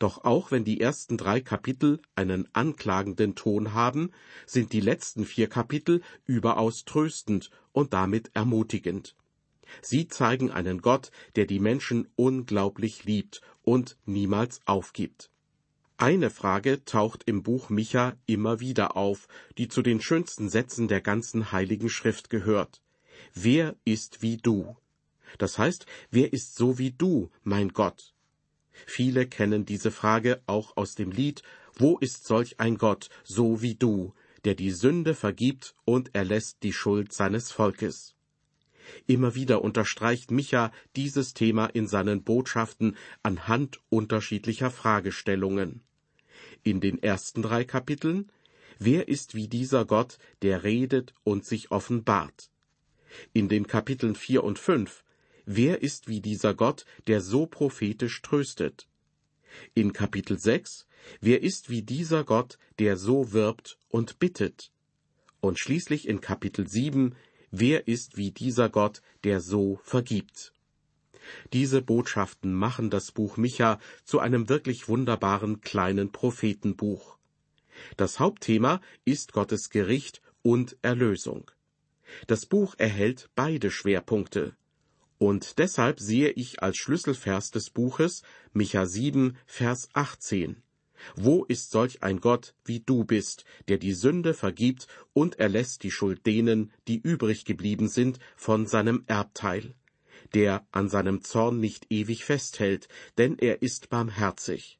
Doch 0.00 0.24
auch 0.24 0.50
wenn 0.50 0.64
die 0.64 0.80
ersten 0.80 1.16
drei 1.16 1.40
Kapitel 1.40 2.00
einen 2.16 2.48
anklagenden 2.52 3.36
Ton 3.36 3.72
haben, 3.74 4.10
sind 4.46 4.72
die 4.72 4.80
letzten 4.80 5.24
vier 5.24 5.48
Kapitel 5.48 6.02
überaus 6.26 6.84
tröstend 6.84 7.50
und 7.72 7.92
damit 7.92 8.30
ermutigend. 8.34 9.14
Sie 9.82 10.08
zeigen 10.08 10.50
einen 10.50 10.82
Gott, 10.82 11.10
der 11.36 11.46
die 11.46 11.60
Menschen 11.60 12.08
unglaublich 12.16 13.04
liebt 13.04 13.40
und 13.62 13.96
niemals 14.04 14.60
aufgibt. 14.66 15.30
Eine 15.96 16.30
Frage 16.30 16.84
taucht 16.84 17.22
im 17.26 17.42
Buch 17.42 17.70
Micha 17.70 18.16
immer 18.26 18.58
wieder 18.58 18.96
auf, 18.96 19.28
die 19.58 19.68
zu 19.68 19.80
den 19.80 20.00
schönsten 20.00 20.48
Sätzen 20.48 20.88
der 20.88 21.00
ganzen 21.00 21.52
heiligen 21.52 21.88
Schrift 21.88 22.30
gehört. 22.30 22.82
Wer 23.32 23.76
ist 23.84 24.20
wie 24.22 24.36
du? 24.36 24.76
Das 25.38 25.58
heißt, 25.58 25.86
wer 26.10 26.32
ist 26.32 26.56
so 26.56 26.78
wie 26.78 26.90
du, 26.90 27.30
mein 27.42 27.68
Gott? 27.68 28.12
Viele 28.86 29.26
kennen 29.26 29.64
diese 29.64 29.90
Frage 29.90 30.42
auch 30.46 30.76
aus 30.76 30.94
dem 30.94 31.12
Lied 31.12 31.42
Wo 31.76 31.98
ist 31.98 32.26
solch 32.26 32.60
ein 32.60 32.76
Gott, 32.76 33.08
so 33.24 33.62
wie 33.62 33.74
du, 33.74 34.14
der 34.44 34.54
die 34.54 34.70
Sünde 34.70 35.14
vergibt 35.14 35.74
und 35.84 36.14
erlässt 36.14 36.62
die 36.62 36.72
Schuld 36.72 37.12
seines 37.12 37.50
Volkes. 37.50 38.14
Immer 39.06 39.34
wieder 39.34 39.62
unterstreicht 39.62 40.30
Micha 40.30 40.72
dieses 40.96 41.34
Thema 41.34 41.66
in 41.66 41.86
seinen 41.86 42.22
Botschaften 42.22 42.96
anhand 43.22 43.80
unterschiedlicher 43.88 44.70
Fragestellungen. 44.70 45.82
In 46.62 46.80
den 46.80 47.02
ersten 47.02 47.42
drei 47.42 47.64
Kapiteln 47.64 48.30
Wer 48.78 49.08
ist 49.08 49.34
wie 49.34 49.46
dieser 49.46 49.84
Gott, 49.84 50.18
der 50.42 50.64
redet 50.64 51.14
und 51.22 51.44
sich 51.44 51.70
offenbart? 51.70 52.50
In 53.32 53.48
den 53.48 53.66
Kapiteln 53.66 54.16
vier 54.16 54.42
und 54.42 54.58
fünf 54.58 55.04
Wer 55.46 55.82
ist 55.82 56.08
wie 56.08 56.20
dieser 56.20 56.54
Gott, 56.54 56.84
der 57.06 57.20
so 57.20 57.46
prophetisch 57.46 58.22
tröstet? 58.22 58.88
In 59.74 59.92
Kapitel 59.92 60.38
6 60.38 60.86
Wer 61.20 61.42
ist 61.42 61.70
wie 61.70 61.82
dieser 61.82 62.24
Gott, 62.24 62.58
der 62.78 62.96
so 62.96 63.32
wirbt 63.32 63.78
und 63.88 64.18
bittet? 64.18 64.72
Und 65.40 65.58
schließlich 65.58 66.08
in 66.08 66.20
Kapitel 66.20 66.66
7 66.66 67.14
Wer 67.56 67.86
ist 67.86 68.16
wie 68.16 68.32
dieser 68.32 68.68
Gott, 68.68 69.00
der 69.22 69.40
so 69.40 69.78
vergibt? 69.84 70.52
Diese 71.52 71.82
Botschaften 71.82 72.52
machen 72.52 72.90
das 72.90 73.12
Buch 73.12 73.36
Micha 73.36 73.78
zu 74.02 74.18
einem 74.18 74.48
wirklich 74.48 74.88
wunderbaren 74.88 75.60
kleinen 75.60 76.10
Prophetenbuch. 76.10 77.16
Das 77.96 78.18
Hauptthema 78.18 78.80
ist 79.04 79.32
Gottes 79.32 79.70
Gericht 79.70 80.20
und 80.42 80.76
Erlösung. 80.82 81.48
Das 82.26 82.44
Buch 82.44 82.74
erhält 82.76 83.30
beide 83.36 83.70
Schwerpunkte. 83.70 84.56
Und 85.18 85.60
deshalb 85.60 86.00
sehe 86.00 86.30
ich 86.30 86.60
als 86.60 86.76
Schlüsselvers 86.76 87.52
des 87.52 87.70
Buches 87.70 88.24
Micha 88.52 88.84
7, 88.84 89.36
Vers 89.46 89.90
18. 89.92 90.60
Wo 91.16 91.44
ist 91.44 91.70
solch 91.70 92.02
ein 92.02 92.20
Gott, 92.20 92.54
wie 92.64 92.80
du 92.80 93.04
bist, 93.04 93.44
der 93.68 93.78
die 93.78 93.92
Sünde 93.92 94.34
vergibt 94.34 94.86
und 95.12 95.38
erlässt 95.38 95.82
die 95.82 95.90
Schuld 95.90 96.26
denen, 96.26 96.72
die 96.88 96.98
übrig 96.98 97.44
geblieben 97.44 97.88
sind, 97.88 98.18
von 98.36 98.66
seinem 98.66 99.04
Erbteil, 99.06 99.74
der 100.34 100.66
an 100.72 100.88
seinem 100.88 101.22
Zorn 101.22 101.60
nicht 101.60 101.86
ewig 101.90 102.24
festhält, 102.24 102.88
denn 103.18 103.38
er 103.38 103.62
ist 103.62 103.90
barmherzig. 103.90 104.78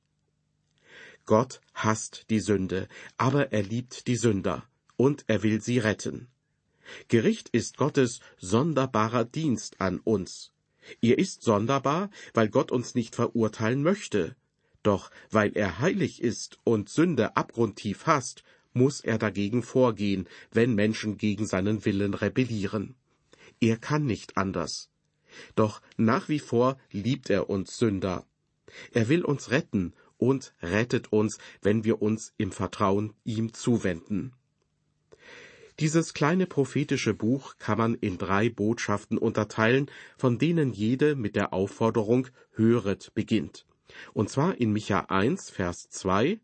Gott 1.27 1.61
hasst 1.73 2.27
die 2.31 2.41
Sünde, 2.41 2.89
aber 3.17 3.53
er 3.53 3.63
liebt 3.63 4.07
die 4.07 4.17
Sünder, 4.17 4.65
und 4.97 5.25
er 5.27 5.43
will 5.43 5.61
sie 5.61 5.79
retten. 5.79 6.29
Gericht 7.09 7.49
ist 7.49 7.79
Gottes 7.79 8.21
sonderbarer 8.39 9.25
Dienst 9.25 9.81
an 9.81 10.01
uns. 10.01 10.53
Er 11.01 11.19
ist 11.19 11.43
sonderbar, 11.43 12.11
weil 12.35 12.51
Gott 12.51 12.71
uns 12.71 12.95
nicht 12.95 13.15
verurteilen 13.15 13.83
möchte, 13.83 14.37
doch 14.85 15.11
weil 15.31 15.57
er 15.57 15.81
heilig 15.81 16.23
ist 16.23 16.59
und 16.63 16.89
Sünde 16.89 17.37
abgrundtief 17.37 18.07
hasst, 18.07 18.45
muss 18.73 19.01
er 19.01 19.19
dagegen 19.19 19.63
vorgehen, 19.63 20.29
wenn 20.53 20.75
Menschen 20.75 21.17
gegen 21.17 21.47
seinen 21.47 21.85
Willen 21.85 22.15
rebellieren. 22.15 22.95
Er 23.61 23.77
kann 23.77 24.05
nicht 24.05 24.37
anders. 24.37 24.91
Doch 25.57 25.81
nach 25.97 26.29
wie 26.29 26.39
vor 26.39 26.79
liebt 26.91 27.31
er 27.31 27.51
uns 27.51 27.77
Sünder. 27.77 28.27
Er 28.93 29.09
will 29.09 29.25
uns 29.25 29.51
retten 29.51 29.95
und 30.19 30.55
rettet 30.63 31.13
uns, 31.13 31.39
wenn 31.63 31.85
wir 31.85 32.03
uns 32.03 32.33
im 32.37 32.53
Vertrauen 32.53 33.15
ihm 33.25 33.53
zuwenden. 33.53 34.33
Dieses 35.81 36.15
kleine 36.15 36.47
prophetische 36.47 37.15
Buch 37.15 37.57
kann 37.59 37.79
man 37.79 37.95
in 37.95 38.17
drei 38.17 38.49
Botschaften 38.49 39.19
unterteilen, 39.19 39.91
von 40.17 40.39
denen 40.39 40.73
jede 40.73 41.17
mit 41.17 41.35
der 41.35 41.53
Aufforderung 41.53 42.29
Höret 42.53 43.13
beginnt. 43.15 43.67
Und 44.13 44.31
zwar 44.31 44.61
in 44.61 44.73
Micha 44.73 45.01
1, 45.09 45.51
Vers 45.51 45.89
2, 45.91 46.41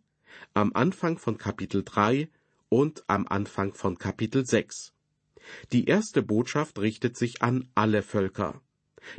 am 0.54 0.72
Anfang 0.74 1.18
von 1.18 1.38
Kapitel 1.38 1.82
3 1.84 2.28
und 2.68 3.04
am 3.08 3.26
Anfang 3.26 3.74
von 3.74 3.98
Kapitel 3.98 4.46
6. 4.46 4.92
Die 5.72 5.86
erste 5.86 6.22
Botschaft 6.22 6.78
richtet 6.78 7.16
sich 7.16 7.42
an 7.42 7.68
alle 7.74 8.02
Völker. 8.02 8.60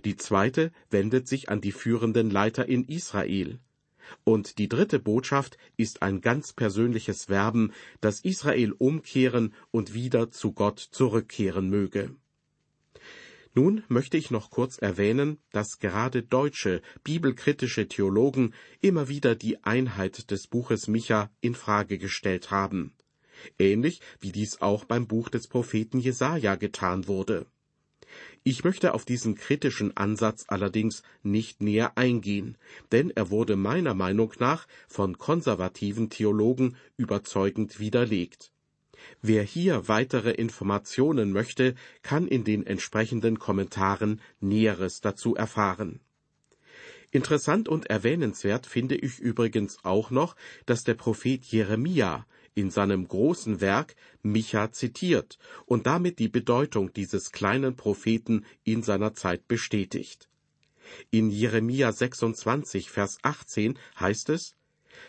Die 0.06 0.16
zweite 0.16 0.72
wendet 0.90 1.28
sich 1.28 1.50
an 1.50 1.62
die 1.62 1.72
führenden 1.72 2.30
Leiter 2.30 2.68
in 2.68 2.86
Israel. 2.86 3.60
Und 4.24 4.58
die 4.58 4.68
dritte 4.68 5.00
Botschaft 5.00 5.58
ist 5.78 6.02
ein 6.02 6.22
ganz 6.22 6.54
persönliches 6.54 7.30
Werben, 7.30 7.72
dass 8.02 8.20
Israel 8.20 8.74
umkehren 8.74 9.54
und 9.72 9.94
wieder 9.94 10.32
zu 10.32 10.54
Gott 10.54 10.80
zurückkehren 10.80 11.70
möge. 11.70 12.16
Nun 13.54 13.84
möchte 13.90 14.18
ich 14.18 14.32
noch 14.32 14.50
kurz 14.50 14.78
erwähnen, 14.78 15.38
dass 15.52 15.80
gerade 15.80 16.24
deutsche 16.24 16.82
bibelkritische 17.04 17.88
Theologen 17.88 18.54
immer 18.80 19.10
wieder 19.10 19.36
die 19.36 19.64
Einheit 19.64 20.32
des 20.32 20.48
Buches 20.48 20.88
Micha 20.88 21.30
in 21.42 21.54
Frage 21.54 21.98
gestellt 21.98 22.50
haben. 22.50 22.94
Ähnlich 23.60 24.00
wie 24.20 24.32
dies 24.32 24.62
auch 24.62 24.86
beim 24.86 25.08
Buch 25.08 25.28
des 25.30 25.48
Propheten 25.48 26.00
Jesaja 26.00 26.56
getan 26.56 27.08
wurde. 27.08 27.46
Ich 28.44 28.64
möchte 28.64 28.94
auf 28.94 29.06
diesen 29.06 29.36
kritischen 29.36 29.96
Ansatz 29.96 30.46
allerdings 30.48 31.04
nicht 31.22 31.62
näher 31.62 31.98
eingehen, 31.98 32.58
denn 32.92 33.10
er 33.12 33.30
wurde 33.30 33.56
meiner 33.56 33.94
Meinung 33.94 34.34
nach 34.40 34.68
von 34.88 35.18
konservativen 35.18 36.10
Theologen 36.10 36.76
überzeugend 36.98 37.80
widerlegt. 37.80 38.51
Wer 39.22 39.44
hier 39.44 39.88
weitere 39.88 40.32
Informationen 40.32 41.32
möchte, 41.32 41.76
kann 42.02 42.28
in 42.28 42.44
den 42.44 42.66
entsprechenden 42.66 43.40
Kommentaren 43.40 44.22
Näheres 44.40 45.02
dazu 45.02 45.36
erfahren. 45.36 46.00
Interessant 47.12 47.68
und 47.68 47.88
erwähnenswert 47.88 48.66
finde 48.66 48.96
ich 48.96 49.20
übrigens 49.20 49.80
auch 49.84 50.12
noch, 50.12 50.36
dass 50.66 50.84
der 50.84 50.94
Prophet 50.94 51.44
Jeremia 51.44 52.26
in 52.54 52.72
seinem 52.72 53.08
großen 53.08 53.62
Werk 53.62 53.96
Micha 54.24 54.72
zitiert 54.72 55.38
und 55.66 55.88
damit 55.88 56.20
die 56.20 56.30
Bedeutung 56.30 56.94
dieses 56.94 57.32
kleinen 57.32 57.76
Propheten 57.76 58.46
in 58.64 58.82
seiner 58.84 59.14
Zeit 59.14 59.48
bestätigt. 59.48 60.30
In 61.10 61.30
Jeremia 61.30 61.92
26, 61.92 62.90
Vers 62.90 63.18
18 63.22 63.78
heißt 64.00 64.30
es, 64.30 64.56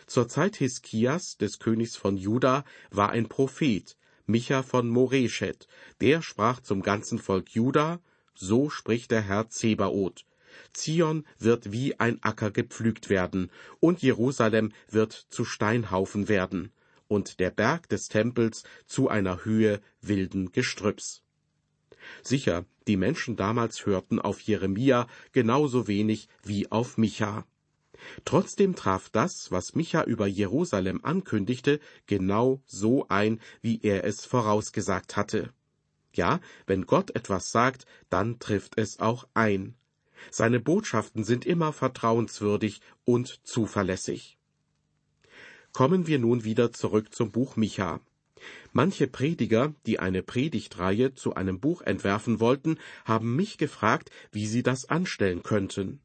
zur 0.05 0.27
Zeit 0.27 0.55
Hiskias, 0.57 1.37
des 1.37 1.59
Königs 1.59 1.95
von 1.95 2.17
Juda, 2.17 2.63
war 2.91 3.09
ein 3.09 3.27
Prophet, 3.29 3.97
Micha 4.25 4.63
von 4.63 4.87
Moreshet, 4.87 5.67
der 6.01 6.21
sprach 6.21 6.61
zum 6.61 6.81
ganzen 6.81 7.19
Volk 7.19 7.49
Juda, 7.49 7.99
so 8.33 8.69
spricht 8.69 9.11
der 9.11 9.21
Herr 9.21 9.49
Zebaoth. 9.49 10.25
Zion 10.71 11.25
wird 11.39 11.71
wie 11.71 11.99
ein 11.99 12.21
Acker 12.21 12.51
gepflügt 12.51 13.09
werden, 13.09 13.49
und 13.79 14.01
Jerusalem 14.01 14.71
wird 14.89 15.13
zu 15.13 15.45
Steinhaufen 15.45 16.27
werden, 16.27 16.71
und 17.07 17.39
der 17.39 17.51
Berg 17.51 17.89
des 17.89 18.07
Tempels 18.07 18.63
zu 18.85 19.09
einer 19.09 19.45
Höhe 19.45 19.81
wilden 20.01 20.51
Gestrüpps. 20.51 21.23
Sicher, 22.21 22.65
die 22.87 22.97
Menschen 22.97 23.35
damals 23.35 23.85
hörten 23.85 24.19
auf 24.19 24.41
Jeremia 24.41 25.07
genauso 25.31 25.87
wenig 25.87 26.27
wie 26.43 26.71
auf 26.71 26.97
Micha. 26.97 27.45
Trotzdem 28.25 28.75
traf 28.75 29.09
das, 29.09 29.51
was 29.51 29.75
Micha 29.75 30.03
über 30.03 30.27
Jerusalem 30.27 30.99
ankündigte, 31.03 31.79
genau 32.05 32.61
so 32.65 33.07
ein, 33.09 33.39
wie 33.61 33.81
er 33.81 34.03
es 34.03 34.25
vorausgesagt 34.25 35.15
hatte. 35.15 35.53
Ja, 36.13 36.39
wenn 36.67 36.85
Gott 36.85 37.15
etwas 37.15 37.51
sagt, 37.51 37.85
dann 38.09 38.39
trifft 38.39 38.77
es 38.77 38.99
auch 38.99 39.27
ein. 39.33 39.75
Seine 40.31 40.59
Botschaften 40.59 41.23
sind 41.23 41.45
immer 41.45 41.73
vertrauenswürdig 41.73 42.81
und 43.03 43.45
zuverlässig. 43.45 44.37
Kommen 45.73 46.07
wir 46.07 46.19
nun 46.19 46.43
wieder 46.43 46.71
zurück 46.71 47.13
zum 47.13 47.31
Buch 47.31 47.55
Micha. 47.55 47.99
Manche 48.73 49.07
Prediger, 49.07 49.73
die 49.85 49.99
eine 49.99 50.21
Predigtreihe 50.21 51.13
zu 51.13 51.35
einem 51.35 51.59
Buch 51.59 51.81
entwerfen 51.81 52.39
wollten, 52.39 52.77
haben 53.05 53.35
mich 53.35 53.57
gefragt, 53.57 54.11
wie 54.31 54.47
sie 54.47 54.63
das 54.63 54.89
anstellen 54.89 55.43
könnten. 55.43 55.99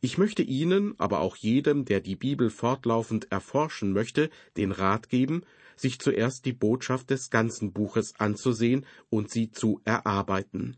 Ich 0.00 0.18
möchte 0.18 0.42
Ihnen, 0.42 0.94
aber 0.98 1.20
auch 1.20 1.36
jedem, 1.36 1.84
der 1.84 2.00
die 2.00 2.16
Bibel 2.16 2.50
fortlaufend 2.50 3.30
erforschen 3.30 3.92
möchte, 3.92 4.30
den 4.56 4.72
Rat 4.72 5.08
geben, 5.08 5.42
sich 5.76 5.98
zuerst 5.98 6.44
die 6.44 6.52
Botschaft 6.52 7.10
des 7.10 7.30
ganzen 7.30 7.72
Buches 7.72 8.18
anzusehen 8.18 8.84
und 9.10 9.30
sie 9.30 9.50
zu 9.50 9.80
erarbeiten. 9.84 10.76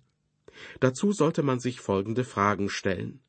Dazu 0.80 1.12
sollte 1.12 1.42
man 1.42 1.60
sich 1.60 1.80
folgende 1.80 2.24
Fragen 2.24 2.68
stellen. 2.68 3.20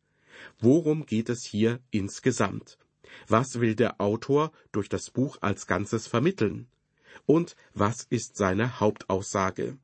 Worum 0.60 1.06
geht 1.06 1.30
es 1.30 1.44
hier 1.44 1.80
insgesamt? 1.92 2.78
Was 3.28 3.60
will 3.60 3.76
der 3.76 4.02
Autor 4.02 4.52
durch 4.72 4.90
das 4.90 5.12
Buch 5.12 5.38
als 5.42 5.68
Ganzes 5.68 6.08
vermitteln? 6.08 6.68
Und 7.26 7.56
was 7.74 8.04
ist 8.04 8.38
seine 8.38 8.80
Hauptaussage? 8.80 9.78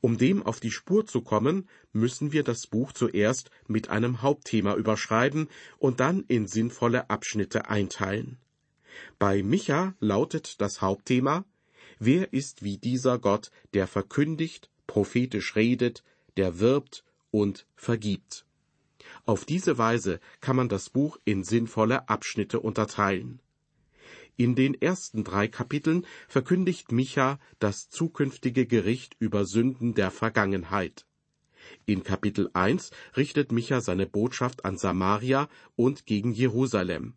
Um 0.00 0.16
dem 0.16 0.42
auf 0.42 0.60
die 0.60 0.70
Spur 0.70 1.06
zu 1.06 1.22
kommen, 1.22 1.68
müssen 1.92 2.32
wir 2.32 2.44
das 2.44 2.66
Buch 2.66 2.92
zuerst 2.92 3.50
mit 3.66 3.88
einem 3.88 4.22
Hauptthema 4.22 4.74
überschreiben 4.74 5.48
und 5.78 6.00
dann 6.00 6.24
in 6.28 6.46
sinnvolle 6.46 7.10
Abschnitte 7.10 7.68
einteilen. 7.68 8.38
Bei 9.18 9.42
Micha 9.42 9.94
lautet 10.00 10.60
das 10.60 10.80
Hauptthema 10.80 11.44
Wer 11.98 12.32
ist 12.32 12.62
wie 12.62 12.78
dieser 12.78 13.18
Gott, 13.18 13.50
der 13.74 13.88
verkündigt, 13.88 14.70
prophetisch 14.86 15.56
redet, 15.56 16.04
der 16.36 16.60
wirbt 16.60 17.04
und 17.32 17.66
vergibt. 17.74 18.46
Auf 19.24 19.44
diese 19.44 19.78
Weise 19.78 20.20
kann 20.40 20.56
man 20.56 20.68
das 20.68 20.90
Buch 20.90 21.18
in 21.24 21.42
sinnvolle 21.42 22.08
Abschnitte 22.08 22.60
unterteilen. 22.60 23.40
In 24.40 24.54
den 24.54 24.80
ersten 24.80 25.24
drei 25.24 25.48
Kapiteln 25.48 26.06
verkündigt 26.28 26.92
Micha 26.92 27.40
das 27.58 27.90
zukünftige 27.90 28.66
Gericht 28.66 29.16
über 29.18 29.44
Sünden 29.44 29.94
der 29.94 30.12
Vergangenheit. 30.12 31.06
In 31.86 32.04
Kapitel 32.04 32.48
1 32.52 32.92
richtet 33.16 33.50
Micha 33.50 33.80
seine 33.80 34.06
Botschaft 34.06 34.64
an 34.64 34.78
Samaria 34.78 35.48
und 35.74 36.06
gegen 36.06 36.30
Jerusalem. 36.30 37.14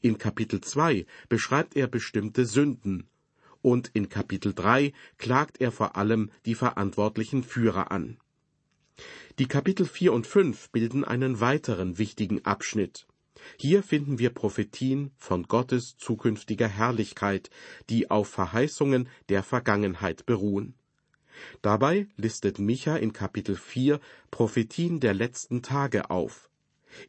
In 0.00 0.16
Kapitel 0.16 0.60
2 0.60 1.06
beschreibt 1.28 1.74
er 1.74 1.88
bestimmte 1.88 2.46
Sünden. 2.46 3.08
Und 3.60 3.90
in 3.92 4.08
Kapitel 4.08 4.54
3 4.54 4.92
klagt 5.18 5.60
er 5.60 5.72
vor 5.72 5.96
allem 5.96 6.30
die 6.46 6.54
verantwortlichen 6.54 7.42
Führer 7.42 7.90
an. 7.90 8.16
Die 9.40 9.48
Kapitel 9.48 9.86
4 9.86 10.12
und 10.12 10.28
5 10.28 10.70
bilden 10.70 11.04
einen 11.04 11.40
weiteren 11.40 11.98
wichtigen 11.98 12.44
Abschnitt. 12.44 13.08
Hier 13.58 13.82
finden 13.82 14.18
wir 14.18 14.30
Prophetien 14.30 15.10
von 15.16 15.44
Gottes 15.44 15.96
zukünftiger 15.96 16.68
Herrlichkeit, 16.68 17.50
die 17.90 18.10
auf 18.10 18.28
Verheißungen 18.28 19.08
der 19.28 19.42
Vergangenheit 19.42 20.26
beruhen. 20.26 20.74
Dabei 21.62 22.06
listet 22.16 22.58
Micha 22.58 22.96
in 22.96 23.12
Kapitel 23.12 23.56
4 23.56 24.00
Prophetien 24.30 25.00
der 25.00 25.14
letzten 25.14 25.62
Tage 25.62 26.10
auf. 26.10 26.50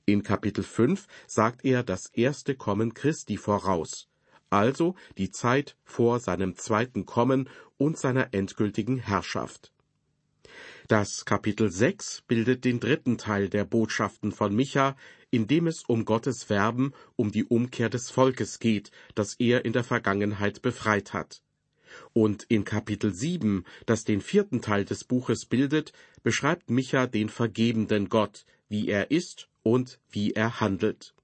In 0.06 0.24
Kapitel 0.24 0.64
5 0.64 1.08
sagt 1.28 1.64
er 1.64 1.84
das 1.84 2.08
erste 2.08 2.56
Kommen 2.56 2.94
Christi 2.94 3.38
voraus, 3.38 4.08
also 4.50 4.96
die 5.18 5.30
Zeit 5.30 5.78
vor 5.84 6.20
seinem 6.20 6.56
zweiten 6.56 7.06
Kommen 7.06 7.50
und 7.78 7.98
seiner 7.98 8.34
endgültigen 8.34 8.98
Herrschaft. 8.98 9.75
Das 10.88 11.26
Kapitel 11.26 11.72
6 11.72 12.22
bildet 12.28 12.64
den 12.64 12.80
dritten 12.80 13.18
Teil 13.18 13.50
der 13.50 13.66
Botschaften 13.66 14.32
von 14.32 14.56
Micha, 14.56 14.96
in 15.32 15.48
dem 15.48 15.66
es 15.66 15.84
um 15.84 16.06
Gottes 16.06 16.48
Werben, 16.52 16.94
um 17.16 17.32
die 17.32 17.44
Umkehr 17.44 17.90
des 17.90 18.12
Volkes 18.12 18.60
geht, 18.60 18.92
das 19.16 19.34
er 19.40 19.66
in 19.66 19.74
der 19.74 19.84
Vergangenheit 19.84 20.62
befreit 20.62 21.12
hat. 21.12 21.42
Und 22.14 22.44
in 22.50 22.66
Kapitel 22.66 23.12
7, 23.16 23.64
das 23.88 24.04
den 24.04 24.22
vierten 24.22 24.62
Teil 24.62 24.86
des 24.86 25.06
Buches 25.06 25.48
bildet, 25.48 25.92
beschreibt 26.22 26.70
Micha 26.70 27.08
den 27.08 27.30
vergebenden 27.30 28.08
Gott, 28.08 28.46
wie 28.70 28.88
er 28.88 29.10
ist 29.10 29.50
und 29.64 30.00
wie 30.12 30.34
er 30.34 30.60
handelt. 30.60 31.16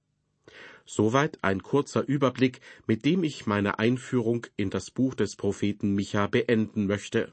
Soweit 0.87 1.43
ein 1.43 1.61
kurzer 1.61 2.07
Überblick, 2.07 2.61
mit 2.87 3.05
dem 3.05 3.23
ich 3.23 3.45
meine 3.45 3.77
Einführung 3.77 4.47
in 4.57 4.71
das 4.71 4.89
Buch 4.89 5.13
des 5.13 5.35
Propheten 5.35 5.93
Micha 5.93 6.25
beenden 6.25 6.87
möchte. 6.87 7.31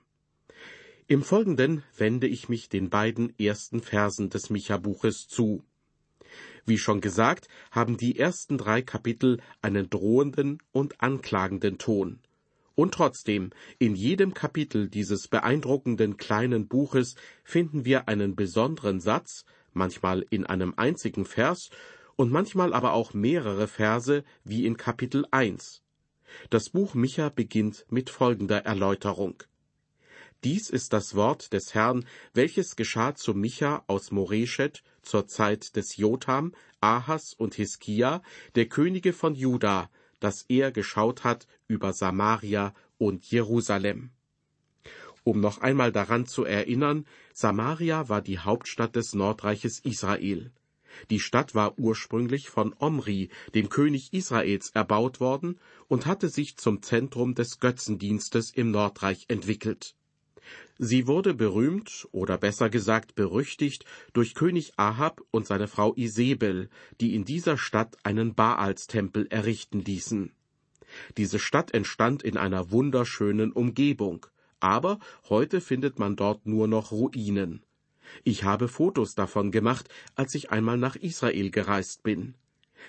Im 1.11 1.23
Folgenden 1.23 1.83
wende 1.97 2.27
ich 2.27 2.51
mich 2.51 2.69
den 2.69 2.91
beiden 2.91 3.33
ersten 3.39 3.81
Versen 3.81 4.29
des 4.29 4.51
Micha-Buches 4.51 5.27
zu. 5.27 5.65
Wie 6.67 6.77
schon 6.77 7.01
gesagt, 7.01 7.49
haben 7.71 7.97
die 7.97 8.19
ersten 8.19 8.59
drei 8.59 8.83
Kapitel 8.83 9.41
einen 9.63 9.89
drohenden 9.89 10.63
und 10.71 11.01
anklagenden 11.01 11.79
Ton. 11.79 12.19
Und 12.75 12.93
trotzdem, 12.93 13.53
in 13.79 13.95
jedem 13.95 14.35
Kapitel 14.35 14.91
dieses 14.91 15.29
beeindruckenden 15.29 16.19
kleinen 16.19 16.69
Buches 16.69 17.15
finden 17.43 17.87
wir 17.87 18.07
einen 18.07 18.37
besonderen 18.37 19.01
Satz, 19.01 19.47
manchmal 19.73 20.27
in 20.29 20.45
einem 20.45 20.75
einzigen 20.77 21.25
Vers 21.25 21.71
und 22.17 22.31
manchmal 22.31 22.75
aber 22.75 22.93
auch 22.93 23.15
mehrere 23.15 23.67
Verse, 23.67 24.25
wie 24.45 24.67
in 24.67 24.77
Kapitel 24.77 25.25
1. 25.31 25.81
Das 26.51 26.69
Buch 26.69 26.93
Micha 26.93 27.31
beginnt 27.31 27.87
mit 27.89 28.11
folgender 28.11 28.67
Erläuterung. 28.67 29.43
Dies 30.45 30.71
ist 30.71 30.93
das 30.93 31.17
Wort 31.17 31.53
des 31.53 31.75
Herrn, 31.75 32.05
welches 32.33 32.77
geschah 32.77 33.17
zu 33.17 33.35
Micha 33.35 33.83
aus 33.89 34.13
Moreshet 34.13 34.85
zur 35.03 35.27
Zeit 35.27 35.75
des 35.75 35.97
Jotham, 35.97 36.55
Ahas 36.81 37.35
und 37.35 37.55
Hiskia, 37.57 38.23
der 38.55 38.69
Könige 38.69 39.13
von 39.13 39.35
Juda, 39.35 39.91
dass 40.21 40.45
er 40.49 40.71
geschaut 40.71 41.25
hat 41.25 41.49
über 41.67 41.93
Samaria 41.93 42.73
und 42.99 43.29
Jerusalem. 43.29 44.11
Um 45.25 45.41
noch 45.41 45.59
einmal 45.59 45.91
daran 45.91 46.27
zu 46.27 46.45
erinnern, 46.45 47.05
Samaria 47.35 48.09
war 48.09 48.23
die 48.23 48.39
Hauptstadt 48.39 48.95
des 48.95 49.15
Nordreiches 49.15 49.81
Israel. 49.81 50.53
Die 51.11 51.21
Stadt 51.21 51.57
war 51.57 51.79
ursprünglich 51.79 52.49
von 52.49 52.75
Omri, 52.79 53.29
dem 53.55 53.69
König 53.69 54.13
Israels, 54.13 54.71
erbaut 54.71 55.19
worden 55.19 55.59
und 55.89 56.07
hatte 56.07 56.29
sich 56.29 56.57
zum 56.57 56.81
Zentrum 56.83 57.35
des 57.35 57.59
Götzendienstes 57.59 58.53
im 58.53 58.71
Nordreich 58.71 59.27
entwickelt. 59.29 59.97
Sie 60.79 61.07
wurde 61.07 61.35
berühmt 61.35 62.09
oder 62.13 62.39
besser 62.39 62.71
gesagt 62.71 63.15
berüchtigt 63.15 63.85
durch 64.13 64.35
König 64.35 64.73
Ahab 64.77 65.23
und 65.31 65.47
seine 65.47 65.67
Frau 65.67 65.95
Isabel, 65.95 66.71
die 67.01 67.15
in 67.15 67.25
dieser 67.25 67.59
Stadt 67.59 67.97
einen 68.05 68.35
Baalstempel 68.35 69.27
errichten 69.29 69.81
ließen. 69.81 70.33
Diese 71.17 71.39
Stadt 71.39 71.75
entstand 71.75 72.23
in 72.23 72.37
einer 72.37 72.71
wunderschönen 72.71 73.53
Umgebung, 73.53 74.27
aber 74.61 74.99
heute 75.29 75.61
findet 75.61 75.99
man 75.99 76.17
dort 76.17 76.47
nur 76.47 76.69
noch 76.69 76.93
Ruinen. 76.93 77.63
Ich 78.25 78.45
habe 78.45 78.69
Fotos 78.69 79.15
davon 79.15 79.51
gemacht, 79.51 79.89
als 80.15 80.35
ich 80.35 80.51
einmal 80.51 80.79
nach 80.79 80.97
Israel 80.97 81.51
gereist 81.51 82.03
bin. 82.03 82.35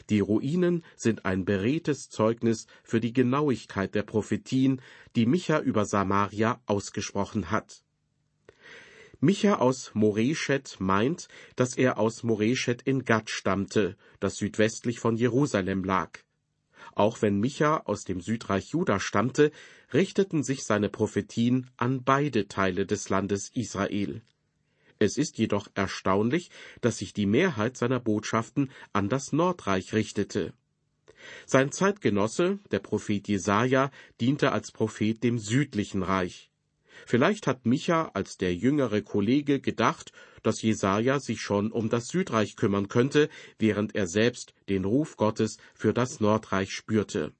Die 0.10 0.19
Ruinen 0.19 0.84
sind 0.95 1.25
ein 1.25 1.45
beredtes 1.45 2.10
Zeugnis 2.10 2.67
für 2.84 2.99
die 2.99 3.13
Genauigkeit 3.13 3.95
der 3.95 4.04
Prophetien, 4.04 4.82
die 5.15 5.25
Micha 5.25 5.60
über 5.60 5.86
Samaria 5.86 6.62
ausgesprochen 6.65 7.52
hat. 7.52 7.84
Micha 9.21 9.56
aus 9.56 9.91
Moreshet 9.93 10.78
meint, 10.80 11.28
dass 11.58 11.75
er 11.75 11.99
aus 11.99 12.23
Moreshet 12.23 12.82
in 12.84 13.04
Gad 13.04 13.30
stammte, 13.30 13.97
das 14.21 14.38
südwestlich 14.38 14.99
von 14.99 15.17
Jerusalem 15.17 15.84
lag. 15.84 16.19
Auch 16.95 17.21
wenn 17.21 17.39
Micha 17.39 17.82
aus 17.86 18.06
dem 18.06 18.21
Südreich 18.21 18.69
Juda 18.69 18.99
stammte, 18.99 19.52
richteten 19.93 20.43
sich 20.43 20.63
seine 20.63 20.89
Prophetien 20.89 21.69
an 21.75 22.04
beide 22.04 22.47
Teile 22.47 22.86
des 22.86 23.10
Landes 23.10 23.49
Israel. 23.54 24.21
Es 24.99 25.17
ist 25.17 25.38
jedoch 25.38 25.69
erstaunlich, 25.75 26.51
dass 26.81 26.97
sich 26.97 27.13
die 27.13 27.25
Mehrheit 27.25 27.77
seiner 27.77 28.01
Botschaften 28.01 28.69
an 28.91 29.07
das 29.07 29.31
Nordreich 29.31 29.93
richtete. 29.93 30.53
Sein 31.45 31.71
Zeitgenosse, 31.71 32.59
der 32.71 32.79
Prophet 32.79 33.27
Jesaja, 33.27 33.91
diente 34.19 34.51
als 34.51 34.71
Prophet 34.71 35.23
dem 35.23 35.39
südlichen 35.39 36.03
Reich. 36.03 36.51
Vielleicht 37.05 37.47
hat 37.47 37.65
Micha 37.65 38.12
als 38.13 38.38
der 38.38 38.53
jüngere 38.53 39.01
Kollege 39.01 39.62
gedacht, 39.62 40.12
dass 40.43 40.62
Jesaja 40.62 41.19
sich 41.19 41.41
schon 41.41 41.71
um 41.71 41.89
das 41.89 42.09
Südreich 42.09 42.57
kümmern 42.57 42.89
könnte, 42.89 43.29
während 43.57 43.95
er 43.95 44.07
selbst 44.07 44.53
den 44.67 44.83
Ruf 44.83 45.15
Gottes 45.15 45.57
für 45.73 45.93
das 45.93 46.19
Nordreich 46.19 46.71
spürte. 46.71 47.33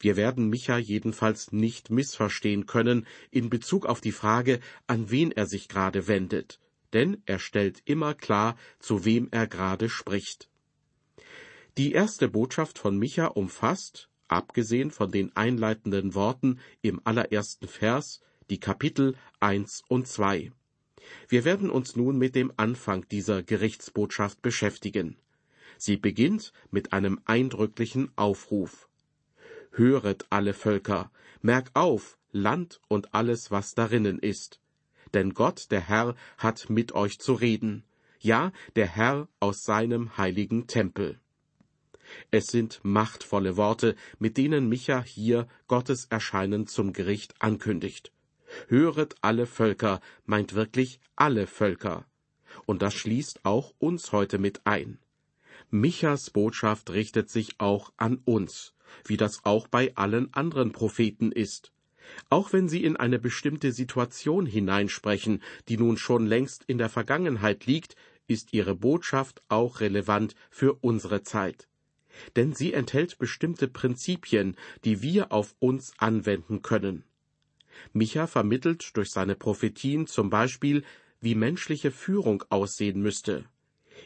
Wir 0.00 0.16
werden 0.16 0.48
Micha 0.48 0.78
jedenfalls 0.78 1.52
nicht 1.52 1.90
missverstehen 1.90 2.64
können 2.64 3.06
in 3.30 3.50
Bezug 3.50 3.84
auf 3.84 4.00
die 4.00 4.12
Frage, 4.12 4.60
an 4.86 5.10
wen 5.10 5.30
er 5.30 5.46
sich 5.46 5.68
gerade 5.68 6.08
wendet, 6.08 6.58
denn 6.94 7.22
er 7.26 7.38
stellt 7.38 7.82
immer 7.84 8.14
klar, 8.14 8.56
zu 8.78 9.04
wem 9.04 9.28
er 9.30 9.46
gerade 9.46 9.90
spricht. 9.90 10.48
Die 11.76 11.92
erste 11.92 12.28
Botschaft 12.28 12.78
von 12.78 12.98
Micha 12.98 13.26
umfasst, 13.26 14.08
abgesehen 14.26 14.90
von 14.90 15.12
den 15.12 15.36
einleitenden 15.36 16.14
Worten 16.14 16.60
im 16.80 17.00
allerersten 17.04 17.68
Vers, 17.68 18.22
die 18.48 18.58
Kapitel 18.58 19.16
1 19.40 19.82
und 19.88 20.08
2. 20.08 20.50
Wir 21.28 21.44
werden 21.44 21.70
uns 21.70 21.94
nun 21.94 22.16
mit 22.16 22.34
dem 22.34 22.52
Anfang 22.56 23.06
dieser 23.08 23.42
Gerichtsbotschaft 23.42 24.40
beschäftigen. 24.40 25.16
Sie 25.76 25.96
beginnt 25.96 26.52
mit 26.70 26.92
einem 26.92 27.20
eindrücklichen 27.24 28.10
Aufruf. 28.16 28.89
Höret 29.72 30.26
alle 30.30 30.54
Völker, 30.54 31.10
merk 31.42 31.70
auf, 31.74 32.18
Land 32.32 32.80
und 32.88 33.14
alles, 33.14 33.50
was 33.50 33.74
darinnen 33.74 34.18
ist. 34.18 34.60
Denn 35.14 35.34
Gott, 35.34 35.70
der 35.70 35.80
Herr, 35.80 36.14
hat 36.38 36.70
mit 36.70 36.92
euch 36.92 37.18
zu 37.18 37.34
reden. 37.34 37.84
Ja, 38.20 38.52
der 38.76 38.86
Herr 38.86 39.28
aus 39.40 39.64
seinem 39.64 40.16
heiligen 40.16 40.66
Tempel. 40.66 41.18
Es 42.30 42.48
sind 42.48 42.80
machtvolle 42.82 43.56
Worte, 43.56 43.94
mit 44.18 44.36
denen 44.36 44.68
Micha 44.68 45.02
hier 45.02 45.46
Gottes 45.68 46.06
Erscheinen 46.06 46.66
zum 46.66 46.92
Gericht 46.92 47.34
ankündigt. 47.40 48.12
Höret 48.68 49.14
alle 49.20 49.46
Völker 49.46 50.00
meint 50.26 50.54
wirklich 50.54 51.00
alle 51.16 51.46
Völker. 51.46 52.06
Und 52.66 52.82
das 52.82 52.94
schließt 52.94 53.44
auch 53.44 53.74
uns 53.78 54.12
heute 54.12 54.38
mit 54.38 54.66
ein. 54.66 54.98
Michas 55.70 56.30
Botschaft 56.30 56.90
richtet 56.90 57.30
sich 57.30 57.60
auch 57.60 57.92
an 57.96 58.20
uns, 58.24 58.74
wie 59.04 59.16
das 59.16 59.44
auch 59.44 59.68
bei 59.68 59.94
allen 59.96 60.32
anderen 60.34 60.72
Propheten 60.72 61.32
ist. 61.32 61.72
Auch 62.28 62.52
wenn 62.52 62.68
sie 62.68 62.84
in 62.84 62.96
eine 62.96 63.18
bestimmte 63.18 63.72
Situation 63.72 64.46
hineinsprechen, 64.46 65.42
die 65.68 65.76
nun 65.76 65.96
schon 65.96 66.26
längst 66.26 66.64
in 66.66 66.78
der 66.78 66.88
Vergangenheit 66.88 67.66
liegt, 67.66 67.96
ist 68.26 68.52
ihre 68.52 68.74
Botschaft 68.74 69.42
auch 69.48 69.80
relevant 69.80 70.34
für 70.50 70.74
unsere 70.74 71.22
Zeit. 71.22 71.68
Denn 72.36 72.54
sie 72.54 72.72
enthält 72.72 73.18
bestimmte 73.18 73.68
Prinzipien, 73.68 74.56
die 74.84 75.02
wir 75.02 75.32
auf 75.32 75.54
uns 75.58 75.92
anwenden 75.98 76.62
können. 76.62 77.04
Micha 77.92 78.26
vermittelt 78.26 78.96
durch 78.96 79.10
seine 79.10 79.36
Prophetien 79.36 80.06
zum 80.06 80.30
Beispiel, 80.30 80.84
wie 81.20 81.34
menschliche 81.34 81.90
Führung 81.90 82.44
aussehen 82.48 83.00
müsste. 83.00 83.44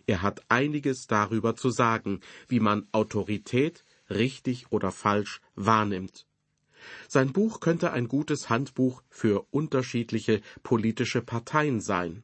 Er 0.06 0.22
hat 0.22 0.42
einiges 0.48 1.06
darüber 1.06 1.56
zu 1.56 1.70
sagen, 1.70 2.20
wie 2.48 2.60
man 2.60 2.86
Autorität, 2.92 3.84
richtig 4.10 4.70
oder 4.70 4.92
falsch 4.92 5.40
wahrnimmt. 5.54 6.26
Sein 7.08 7.32
Buch 7.32 7.60
könnte 7.60 7.92
ein 7.92 8.08
gutes 8.08 8.50
Handbuch 8.50 9.02
für 9.08 9.46
unterschiedliche 9.50 10.42
politische 10.62 11.22
Parteien 11.22 11.80
sein. 11.80 12.22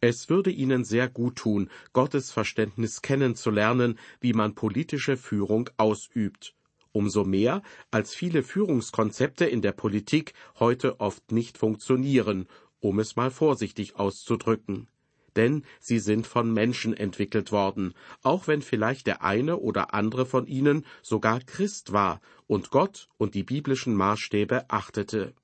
Es 0.00 0.28
würde 0.28 0.50
Ihnen 0.50 0.84
sehr 0.84 1.08
gut 1.08 1.36
tun, 1.36 1.70
Gottes 1.92 2.30
Verständnis 2.30 3.02
kennenzulernen, 3.02 3.98
wie 4.20 4.32
man 4.32 4.54
politische 4.54 5.16
Führung 5.16 5.70
ausübt. 5.76 6.54
Umso 6.92 7.24
mehr, 7.24 7.62
als 7.90 8.14
viele 8.14 8.42
Führungskonzepte 8.42 9.44
in 9.44 9.62
der 9.62 9.72
Politik 9.72 10.32
heute 10.58 11.00
oft 11.00 11.30
nicht 11.30 11.58
funktionieren, 11.58 12.46
um 12.80 12.98
es 12.98 13.16
mal 13.16 13.30
vorsichtig 13.30 13.96
auszudrücken 13.96 14.88
denn 15.36 15.64
sie 15.80 15.98
sind 15.98 16.26
von 16.26 16.52
Menschen 16.52 16.94
entwickelt 16.94 17.52
worden, 17.52 17.94
auch 18.22 18.48
wenn 18.48 18.62
vielleicht 18.62 19.06
der 19.06 19.22
eine 19.22 19.58
oder 19.58 19.94
andere 19.94 20.26
von 20.26 20.46
ihnen 20.46 20.84
sogar 21.02 21.40
Christ 21.40 21.92
war 21.92 22.20
und 22.46 22.70
Gott 22.70 23.08
und 23.18 23.34
die 23.34 23.44
biblischen 23.44 23.94
Maßstäbe 23.94 24.68
achtete. 24.68 25.34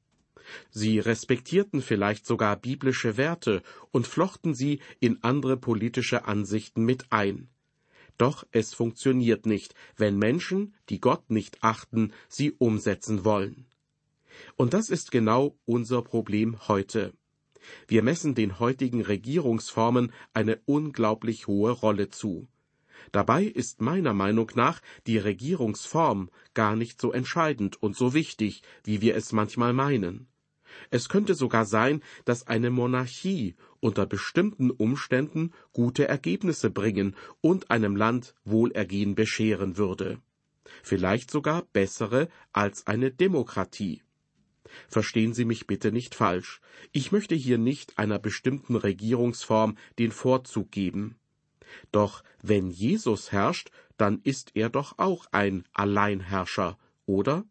Sie 0.71 0.99
respektierten 0.99 1.83
vielleicht 1.83 2.27
sogar 2.27 2.57
biblische 2.57 3.17
Werte 3.17 3.63
und 3.91 4.07
flochten 4.07 4.55
sie 4.55 4.81
in 5.01 5.23
andere 5.23 5.57
politische 5.57 6.25
Ansichten 6.25 6.85
mit 6.85 7.07
ein. 7.11 7.49
Doch 8.19 8.47
es 8.51 8.75
funktioniert 8.75 9.47
nicht, 9.47 9.75
wenn 9.97 10.19
Menschen, 10.19 10.75
die 10.89 11.01
Gott 11.01 11.31
nicht 11.31 11.63
achten, 11.63 12.13
sie 12.29 12.53
umsetzen 12.53 13.25
wollen. 13.25 13.67
Und 14.57 14.75
das 14.75 14.91
ist 14.91 15.11
genau 15.11 15.57
unser 15.65 16.03
Problem 16.03 16.69
heute. 16.69 17.13
Wir 17.87 18.03
messen 18.03 18.35
den 18.35 18.59
heutigen 18.59 19.03
Regierungsformen 19.03 20.13
eine 20.33 20.61
unglaublich 20.67 21.47
hohe 21.47 21.71
Rolle 21.71 22.09
zu. 22.09 22.49
Dabei 23.11 23.45
ist 23.45 23.81
meiner 23.81 24.15
Meinung 24.15 24.51
nach 24.55 24.81
die 25.07 25.19
Regierungsform 25.19 26.31
gar 26.55 26.77
nicht 26.77 27.01
so 27.01 27.13
entscheidend 27.13 27.83
und 27.83 27.97
so 27.97 28.15
wichtig, 28.15 28.63
wie 28.85 29.01
wir 29.01 29.17
es 29.17 29.33
manchmal 29.33 29.73
meinen. 29.73 30.29
Es 30.91 31.09
könnte 31.09 31.35
sogar 31.35 31.65
sein, 31.67 32.03
dass 32.25 32.47
eine 32.47 32.71
Monarchie 32.71 33.57
unter 33.81 34.07
bestimmten 34.07 34.71
Umständen 34.71 35.53
gute 35.73 36.09
Ergebnisse 36.09 36.71
bringen 36.71 37.17
und 37.41 37.71
einem 37.71 37.97
Land 37.97 38.35
Wohlergehen 38.45 39.15
bescheren 39.15 39.77
würde. 39.77 40.21
Vielleicht 40.83 41.31
sogar 41.31 41.63
bessere 41.73 42.29
als 42.53 42.87
eine 42.87 43.11
Demokratie. 43.11 44.03
Verstehen 44.89 45.35
Sie 45.35 45.45
mich 45.45 45.67
bitte 45.67 45.93
nicht 45.93 46.15
falsch. 46.15 46.61
Ich 46.93 47.13
möchte 47.13 47.35
hier 47.35 47.59
nicht 47.59 47.99
einer 47.99 48.19
bestimmten 48.19 48.77
Regierungsform 48.77 49.77
den 49.99 50.13
Vorzug 50.13 50.71
geben. 50.71 51.17
Doch 51.91 52.23
wenn 52.43 52.71
Jesus 52.71 53.33
herrscht, 53.33 53.71
dann 53.97 54.21
ist 54.23 54.53
er 54.55 54.69
doch 54.69 54.99
auch 54.99 55.27
ein 55.33 55.65
Alleinherrscher, 55.73 56.79
oder? 57.07 57.45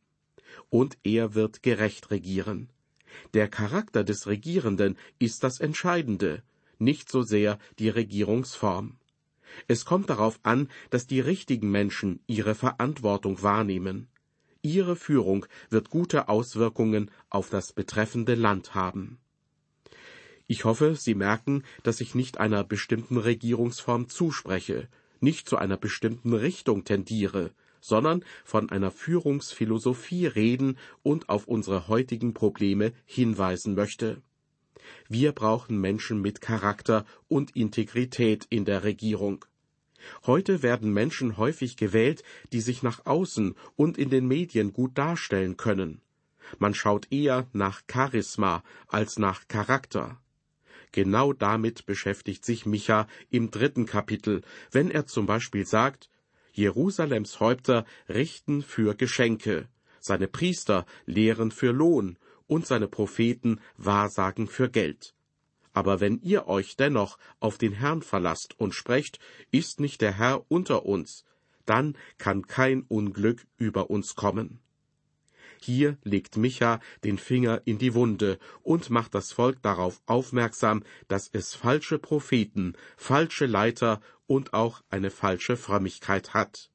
Und 0.70 0.98
er 1.04 1.34
wird 1.34 1.64
gerecht 1.64 2.12
regieren. 2.12 2.70
Der 3.34 3.48
Charakter 3.48 4.04
des 4.04 4.28
Regierenden 4.28 4.98
ist 5.20 5.44
das 5.44 5.60
Entscheidende, 5.60 6.44
nicht 6.78 7.10
so 7.10 7.24
sehr 7.24 7.60
die 7.80 7.90
Regierungsform. 7.90 8.98
Es 9.68 9.86
kommt 9.86 10.10
darauf 10.10 10.40
an, 10.44 10.70
dass 10.90 11.08
die 11.08 11.20
richtigen 11.20 11.72
Menschen 11.72 12.22
ihre 12.26 12.56
Verantwortung 12.56 13.42
wahrnehmen. 13.44 14.08
Ihre 14.64 14.96
Führung 14.96 15.46
wird 15.70 15.90
gute 15.90 16.30
Auswirkungen 16.30 17.10
auf 17.30 17.50
das 17.50 17.74
betreffende 17.74 18.36
Land 18.36 18.76
haben. 18.76 19.18
Ich 20.48 20.66
hoffe, 20.66 20.96
Sie 20.96 21.16
merken, 21.16 21.64
dass 21.84 22.02
ich 22.02 22.14
nicht 22.14 22.38
einer 22.38 22.64
bestimmten 22.64 23.18
Regierungsform 23.18 24.10
zuspreche, 24.10 24.88
nicht 25.20 25.48
zu 25.48 25.58
einer 25.58 25.78
bestimmten 25.78 26.34
Richtung 26.34 26.84
tendiere, 26.84 27.52
sondern 27.80 28.24
von 28.44 28.70
einer 28.70 28.92
Führungsphilosophie 28.92 30.28
reden 30.28 30.78
und 31.04 31.30
auf 31.30 31.48
unsere 31.48 31.88
heutigen 31.88 32.34
Probleme 32.34 32.94
hinweisen 33.06 33.74
möchte. 33.76 34.22
Wir 35.08 35.32
brauchen 35.32 35.80
Menschen 35.80 36.22
mit 36.22 36.42
Charakter 36.42 37.06
und 37.28 37.56
Integrität 37.56 38.46
in 38.50 38.66
der 38.66 38.84
Regierung. 38.84 39.46
Heute 40.26 40.64
werden 40.64 40.92
Menschen 40.94 41.38
häufig 41.38 41.78
gewählt, 41.78 42.24
die 42.52 42.62
sich 42.62 42.84
nach 42.84 43.06
außen 43.06 43.56
und 43.76 43.98
in 43.98 44.10
den 44.10 44.28
Medien 44.28 44.74
gut 44.74 44.98
darstellen 44.98 45.58
können. 45.58 46.02
Man 46.60 46.74
schaut 46.74 47.12
eher 47.12 47.48
nach 47.54 47.82
Charisma 47.90 48.64
als 48.88 49.18
nach 49.18 49.48
Charakter. 49.48 50.20
Genau 50.92 51.32
damit 51.32 51.86
beschäftigt 51.86 52.44
sich 52.44 52.66
Micha 52.66 53.08
im 53.30 53.50
dritten 53.50 53.86
Kapitel, 53.86 54.42
wenn 54.72 54.92
er 54.92 55.06
zum 55.06 55.26
Beispiel 55.26 55.66
sagt, 55.66 56.10
Jerusalems 56.54 57.40
Häupter 57.40 57.86
richten 58.10 58.62
für 58.62 58.96
Geschenke, 58.96 59.70
seine 60.00 60.28
Priester 60.28 60.86
lehren 61.06 61.52
für 61.52 61.72
Lohn 61.72 62.18
und 62.48 62.68
seine 62.68 62.90
Propheten 62.90 63.62
wahrsagen 63.78 64.48
für 64.48 64.70
Geld. 64.70 65.14
Aber 65.74 66.00
wenn 66.00 66.20
ihr 66.22 66.48
euch 66.48 66.76
dennoch 66.76 67.18
auf 67.40 67.58
den 67.58 67.74
Herrn 67.74 68.02
verlasst 68.02 68.60
und 68.60 68.74
sprecht, 68.74 69.20
ist 69.52 69.80
nicht 69.80 70.02
der 70.02 70.18
Herr 70.18 70.46
unter 70.50 70.86
uns, 70.86 71.24
dann 71.66 71.98
kann 72.18 72.48
kein 72.48 72.84
Unglück 72.84 73.46
über 73.58 73.90
uns 73.90 74.16
kommen. 74.16 74.60
Hier 75.64 75.98
legt 76.04 76.38
Micha 76.38 76.80
den 77.04 77.20
Finger 77.20 77.62
in 77.66 77.78
die 77.78 77.94
Wunde 77.94 78.40
und 78.64 78.90
macht 78.90 79.14
das 79.14 79.32
Volk 79.32 79.62
darauf 79.62 80.02
aufmerksam, 80.08 80.84
dass 81.08 81.30
es 81.32 81.54
falsche 81.54 82.00
Propheten, 82.00 82.74
falsche 82.98 83.46
Leiter 83.46 84.02
und 84.26 84.54
auch 84.54 84.82
eine 84.90 85.12
falsche 85.12 85.58
Frömmigkeit 85.58 86.34
hat. 86.34 86.71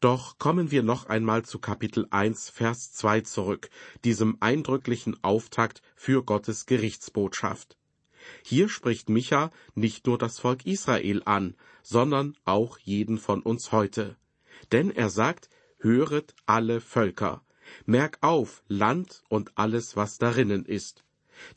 Doch 0.00 0.38
kommen 0.38 0.70
wir 0.70 0.82
noch 0.82 1.06
einmal 1.06 1.44
zu 1.44 1.58
Kapitel 1.58 2.06
1, 2.10 2.50
Vers 2.50 2.92
2 2.92 3.22
zurück, 3.22 3.70
diesem 4.04 4.36
eindrücklichen 4.40 5.16
Auftakt 5.24 5.80
für 5.94 6.22
Gottes 6.22 6.66
Gerichtsbotschaft. 6.66 7.78
Hier 8.42 8.68
spricht 8.68 9.08
Micha 9.08 9.50
nicht 9.74 10.06
nur 10.06 10.18
das 10.18 10.38
Volk 10.38 10.66
Israel 10.66 11.22
an, 11.24 11.56
sondern 11.82 12.36
auch 12.44 12.78
jeden 12.78 13.18
von 13.18 13.40
uns 13.40 13.72
heute. 13.72 14.16
Denn 14.70 14.90
er 14.90 15.08
sagt, 15.08 15.48
höret 15.78 16.34
alle 16.44 16.80
Völker, 16.82 17.42
merk 17.86 18.18
auf 18.20 18.62
Land 18.68 19.22
und 19.30 19.56
alles, 19.56 19.96
was 19.96 20.18
darinnen 20.18 20.66
ist. 20.66 21.04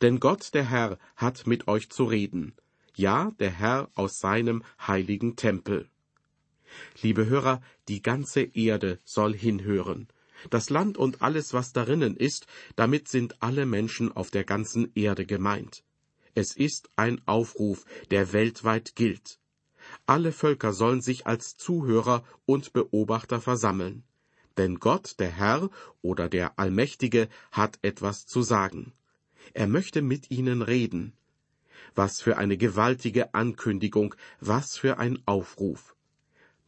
Denn 0.02 0.19
Gott 0.19 0.54
der 0.54 0.69
Herr 0.69 0.97
hat 1.15 1.45
mit 1.45 1.67
euch 1.67 1.89
zu 1.89 2.06
reden, 2.06 2.56
ja 2.95 3.32
der 3.39 3.52
Herr 3.52 3.89
aus 3.95 4.19
seinem 4.19 4.63
heiligen 4.88 5.36
Tempel. 5.36 5.89
Liebe 7.01 7.27
Hörer, 7.27 7.62
die 7.88 8.01
ganze 8.01 8.41
Erde 8.41 8.99
soll 9.03 9.34
hinhören. 9.34 10.08
Das 10.49 10.69
Land 10.69 10.97
und 10.97 11.21
alles, 11.21 11.53
was 11.53 11.73
darinnen 11.73 12.15
ist, 12.15 12.47
damit 12.75 13.08
sind 13.08 13.41
alle 13.41 13.65
Menschen 13.65 14.12
auf 14.12 14.32
der 14.32 14.43
ganzen 14.43 14.91
Erde 14.95 15.25
gemeint. 15.25 15.84
Es 16.36 16.55
ist 16.55 16.89
ein 16.95 17.21
Aufruf, 17.25 17.86
der 18.12 18.32
weltweit 18.32 18.95
gilt. 18.95 19.39
Alle 20.05 20.32
Völker 20.32 20.73
sollen 20.73 21.01
sich 21.01 21.27
als 21.27 21.58
Zuhörer 21.58 22.23
und 22.45 22.73
Beobachter 22.73 23.41
versammeln. 23.41 24.03
Denn 24.58 24.79
Gott, 24.79 25.19
der 25.19 25.32
Herr 25.32 25.69
oder 26.01 26.29
der 26.29 26.60
Allmächtige, 26.60 27.29
hat 27.51 27.79
etwas 27.82 28.25
zu 28.25 28.41
sagen. 28.41 28.93
Er 29.53 29.67
möchte 29.67 30.01
mit 30.01 30.32
ihnen 30.32 30.62
reden. 30.62 31.13
Was 31.95 32.21
für 32.21 32.38
eine 32.38 32.58
gewaltige 32.58 33.34
Ankündigung, 33.34 34.15
was 34.39 34.77
für 34.77 34.97
ein 34.97 35.19
Aufruf. 35.25 35.95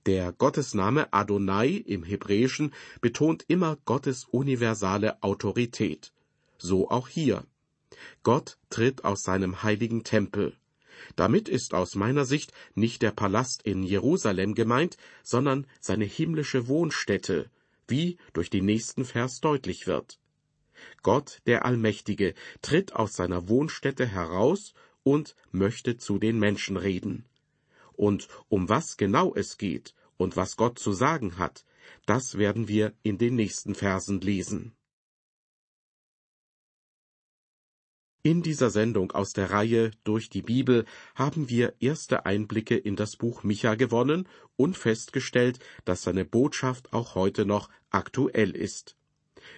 Der 0.07 0.31
Gottesname 0.31 1.13
Adonai 1.13 1.83
im 1.85 2.01
Hebräischen 2.01 2.73
betont 3.01 3.45
immer 3.47 3.77
Gottes 3.85 4.25
universale 4.25 5.21
Autorität. 5.21 6.11
So 6.57 6.89
auch 6.89 7.07
hier. 7.07 7.45
Gott 8.23 8.57
tritt 8.71 9.05
aus 9.05 9.21
seinem 9.21 9.61
heiligen 9.61 10.03
Tempel. 10.03 10.57
Damit 11.15 11.49
ist 11.49 11.75
aus 11.75 11.93
meiner 11.93 12.25
Sicht 12.25 12.51
nicht 12.73 13.03
der 13.03 13.11
Palast 13.11 13.61
in 13.61 13.83
Jerusalem 13.83 14.55
gemeint, 14.55 14.97
sondern 15.21 15.67
seine 15.79 16.05
himmlische 16.05 16.67
Wohnstätte, 16.67 17.51
wie 17.87 18.17
durch 18.33 18.49
den 18.49 18.65
nächsten 18.65 19.05
Vers 19.05 19.39
deutlich 19.39 19.85
wird. 19.85 20.19
Gott, 21.03 21.41
der 21.45 21.63
Allmächtige, 21.63 22.33
tritt 22.63 22.95
aus 22.95 23.13
seiner 23.13 23.49
Wohnstätte 23.49 24.07
heraus 24.07 24.73
und 25.03 25.35
möchte 25.51 25.97
zu 25.97 26.17
den 26.17 26.39
Menschen 26.39 26.77
reden 26.77 27.25
und 27.93 28.27
um 28.49 28.69
was 28.69 28.97
genau 28.97 29.34
es 29.36 29.58
geht 29.58 29.95
und 30.17 30.36
was 30.36 30.56
Gott 30.56 30.80
zu 30.80 30.93
sagen 30.93 31.38
hat, 31.38 31.65
das 32.06 32.38
werden 32.38 32.67
wir 32.67 32.93
in 33.04 33.17
den 33.17 33.36
nächsten 33.36 33.75
Versen 33.75 34.21
lesen. 34.21 34.75
In 38.23 38.43
dieser 38.43 38.69
Sendung 38.69 39.12
aus 39.13 39.34
der 39.34 39.49
Reihe 39.49 39.89
Durch 40.04 40.30
die 40.30 40.43
Bibel 40.43 40.86
haben 41.15 41.49
wir 41.49 41.73
erste 41.80 42.23
Einblicke 42.27 42.77
in 42.77 42.95
das 42.95 43.15
Buch 43.15 43.41
Micha 43.41 43.73
gewonnen 43.73 44.27
und 44.56 44.77
festgestellt, 44.77 45.58
dass 45.86 46.04
seine 46.04 46.23
Botschaft 46.23 46.93
auch 46.93 47.15
heute 47.15 47.47
noch 47.47 47.67
aktuell 47.89 48.51
ist. 48.51 48.95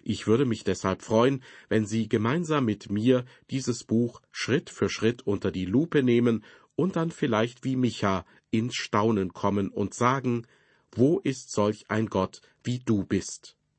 Ich 0.02 0.28
würde 0.28 0.46
mich 0.46 0.63
deshalb 0.63 1.02
freuen, 1.02 1.43
wenn 1.67 1.86
Sie 1.86 2.08
gemeinsam 2.08 2.63
mit 2.63 2.89
mir 2.89 3.26
dieses 3.50 3.84
Buch 3.84 4.22
Schritt 4.32 4.69
für 4.69 4.89
Schritt 4.89 5.28
unter 5.28 5.52
die 5.52 5.65
Lupe 5.65 6.02
nehmen 6.02 6.46
und 6.76 6.96
dann 6.96 7.12
vielleicht 7.12 7.64
wie 7.64 7.76
Micha 7.76 8.26
ins 8.52 8.76
Staunen 8.76 9.34
kommen 9.34 9.70
und 9.70 9.94
sagen, 9.94 10.48
Wo 10.92 11.20
ist 11.20 11.52
solch 11.52 11.90
ein 11.90 12.08
Gott, 12.08 12.42
wie 12.64 12.80
du 12.80 13.04
bist? 13.04 13.58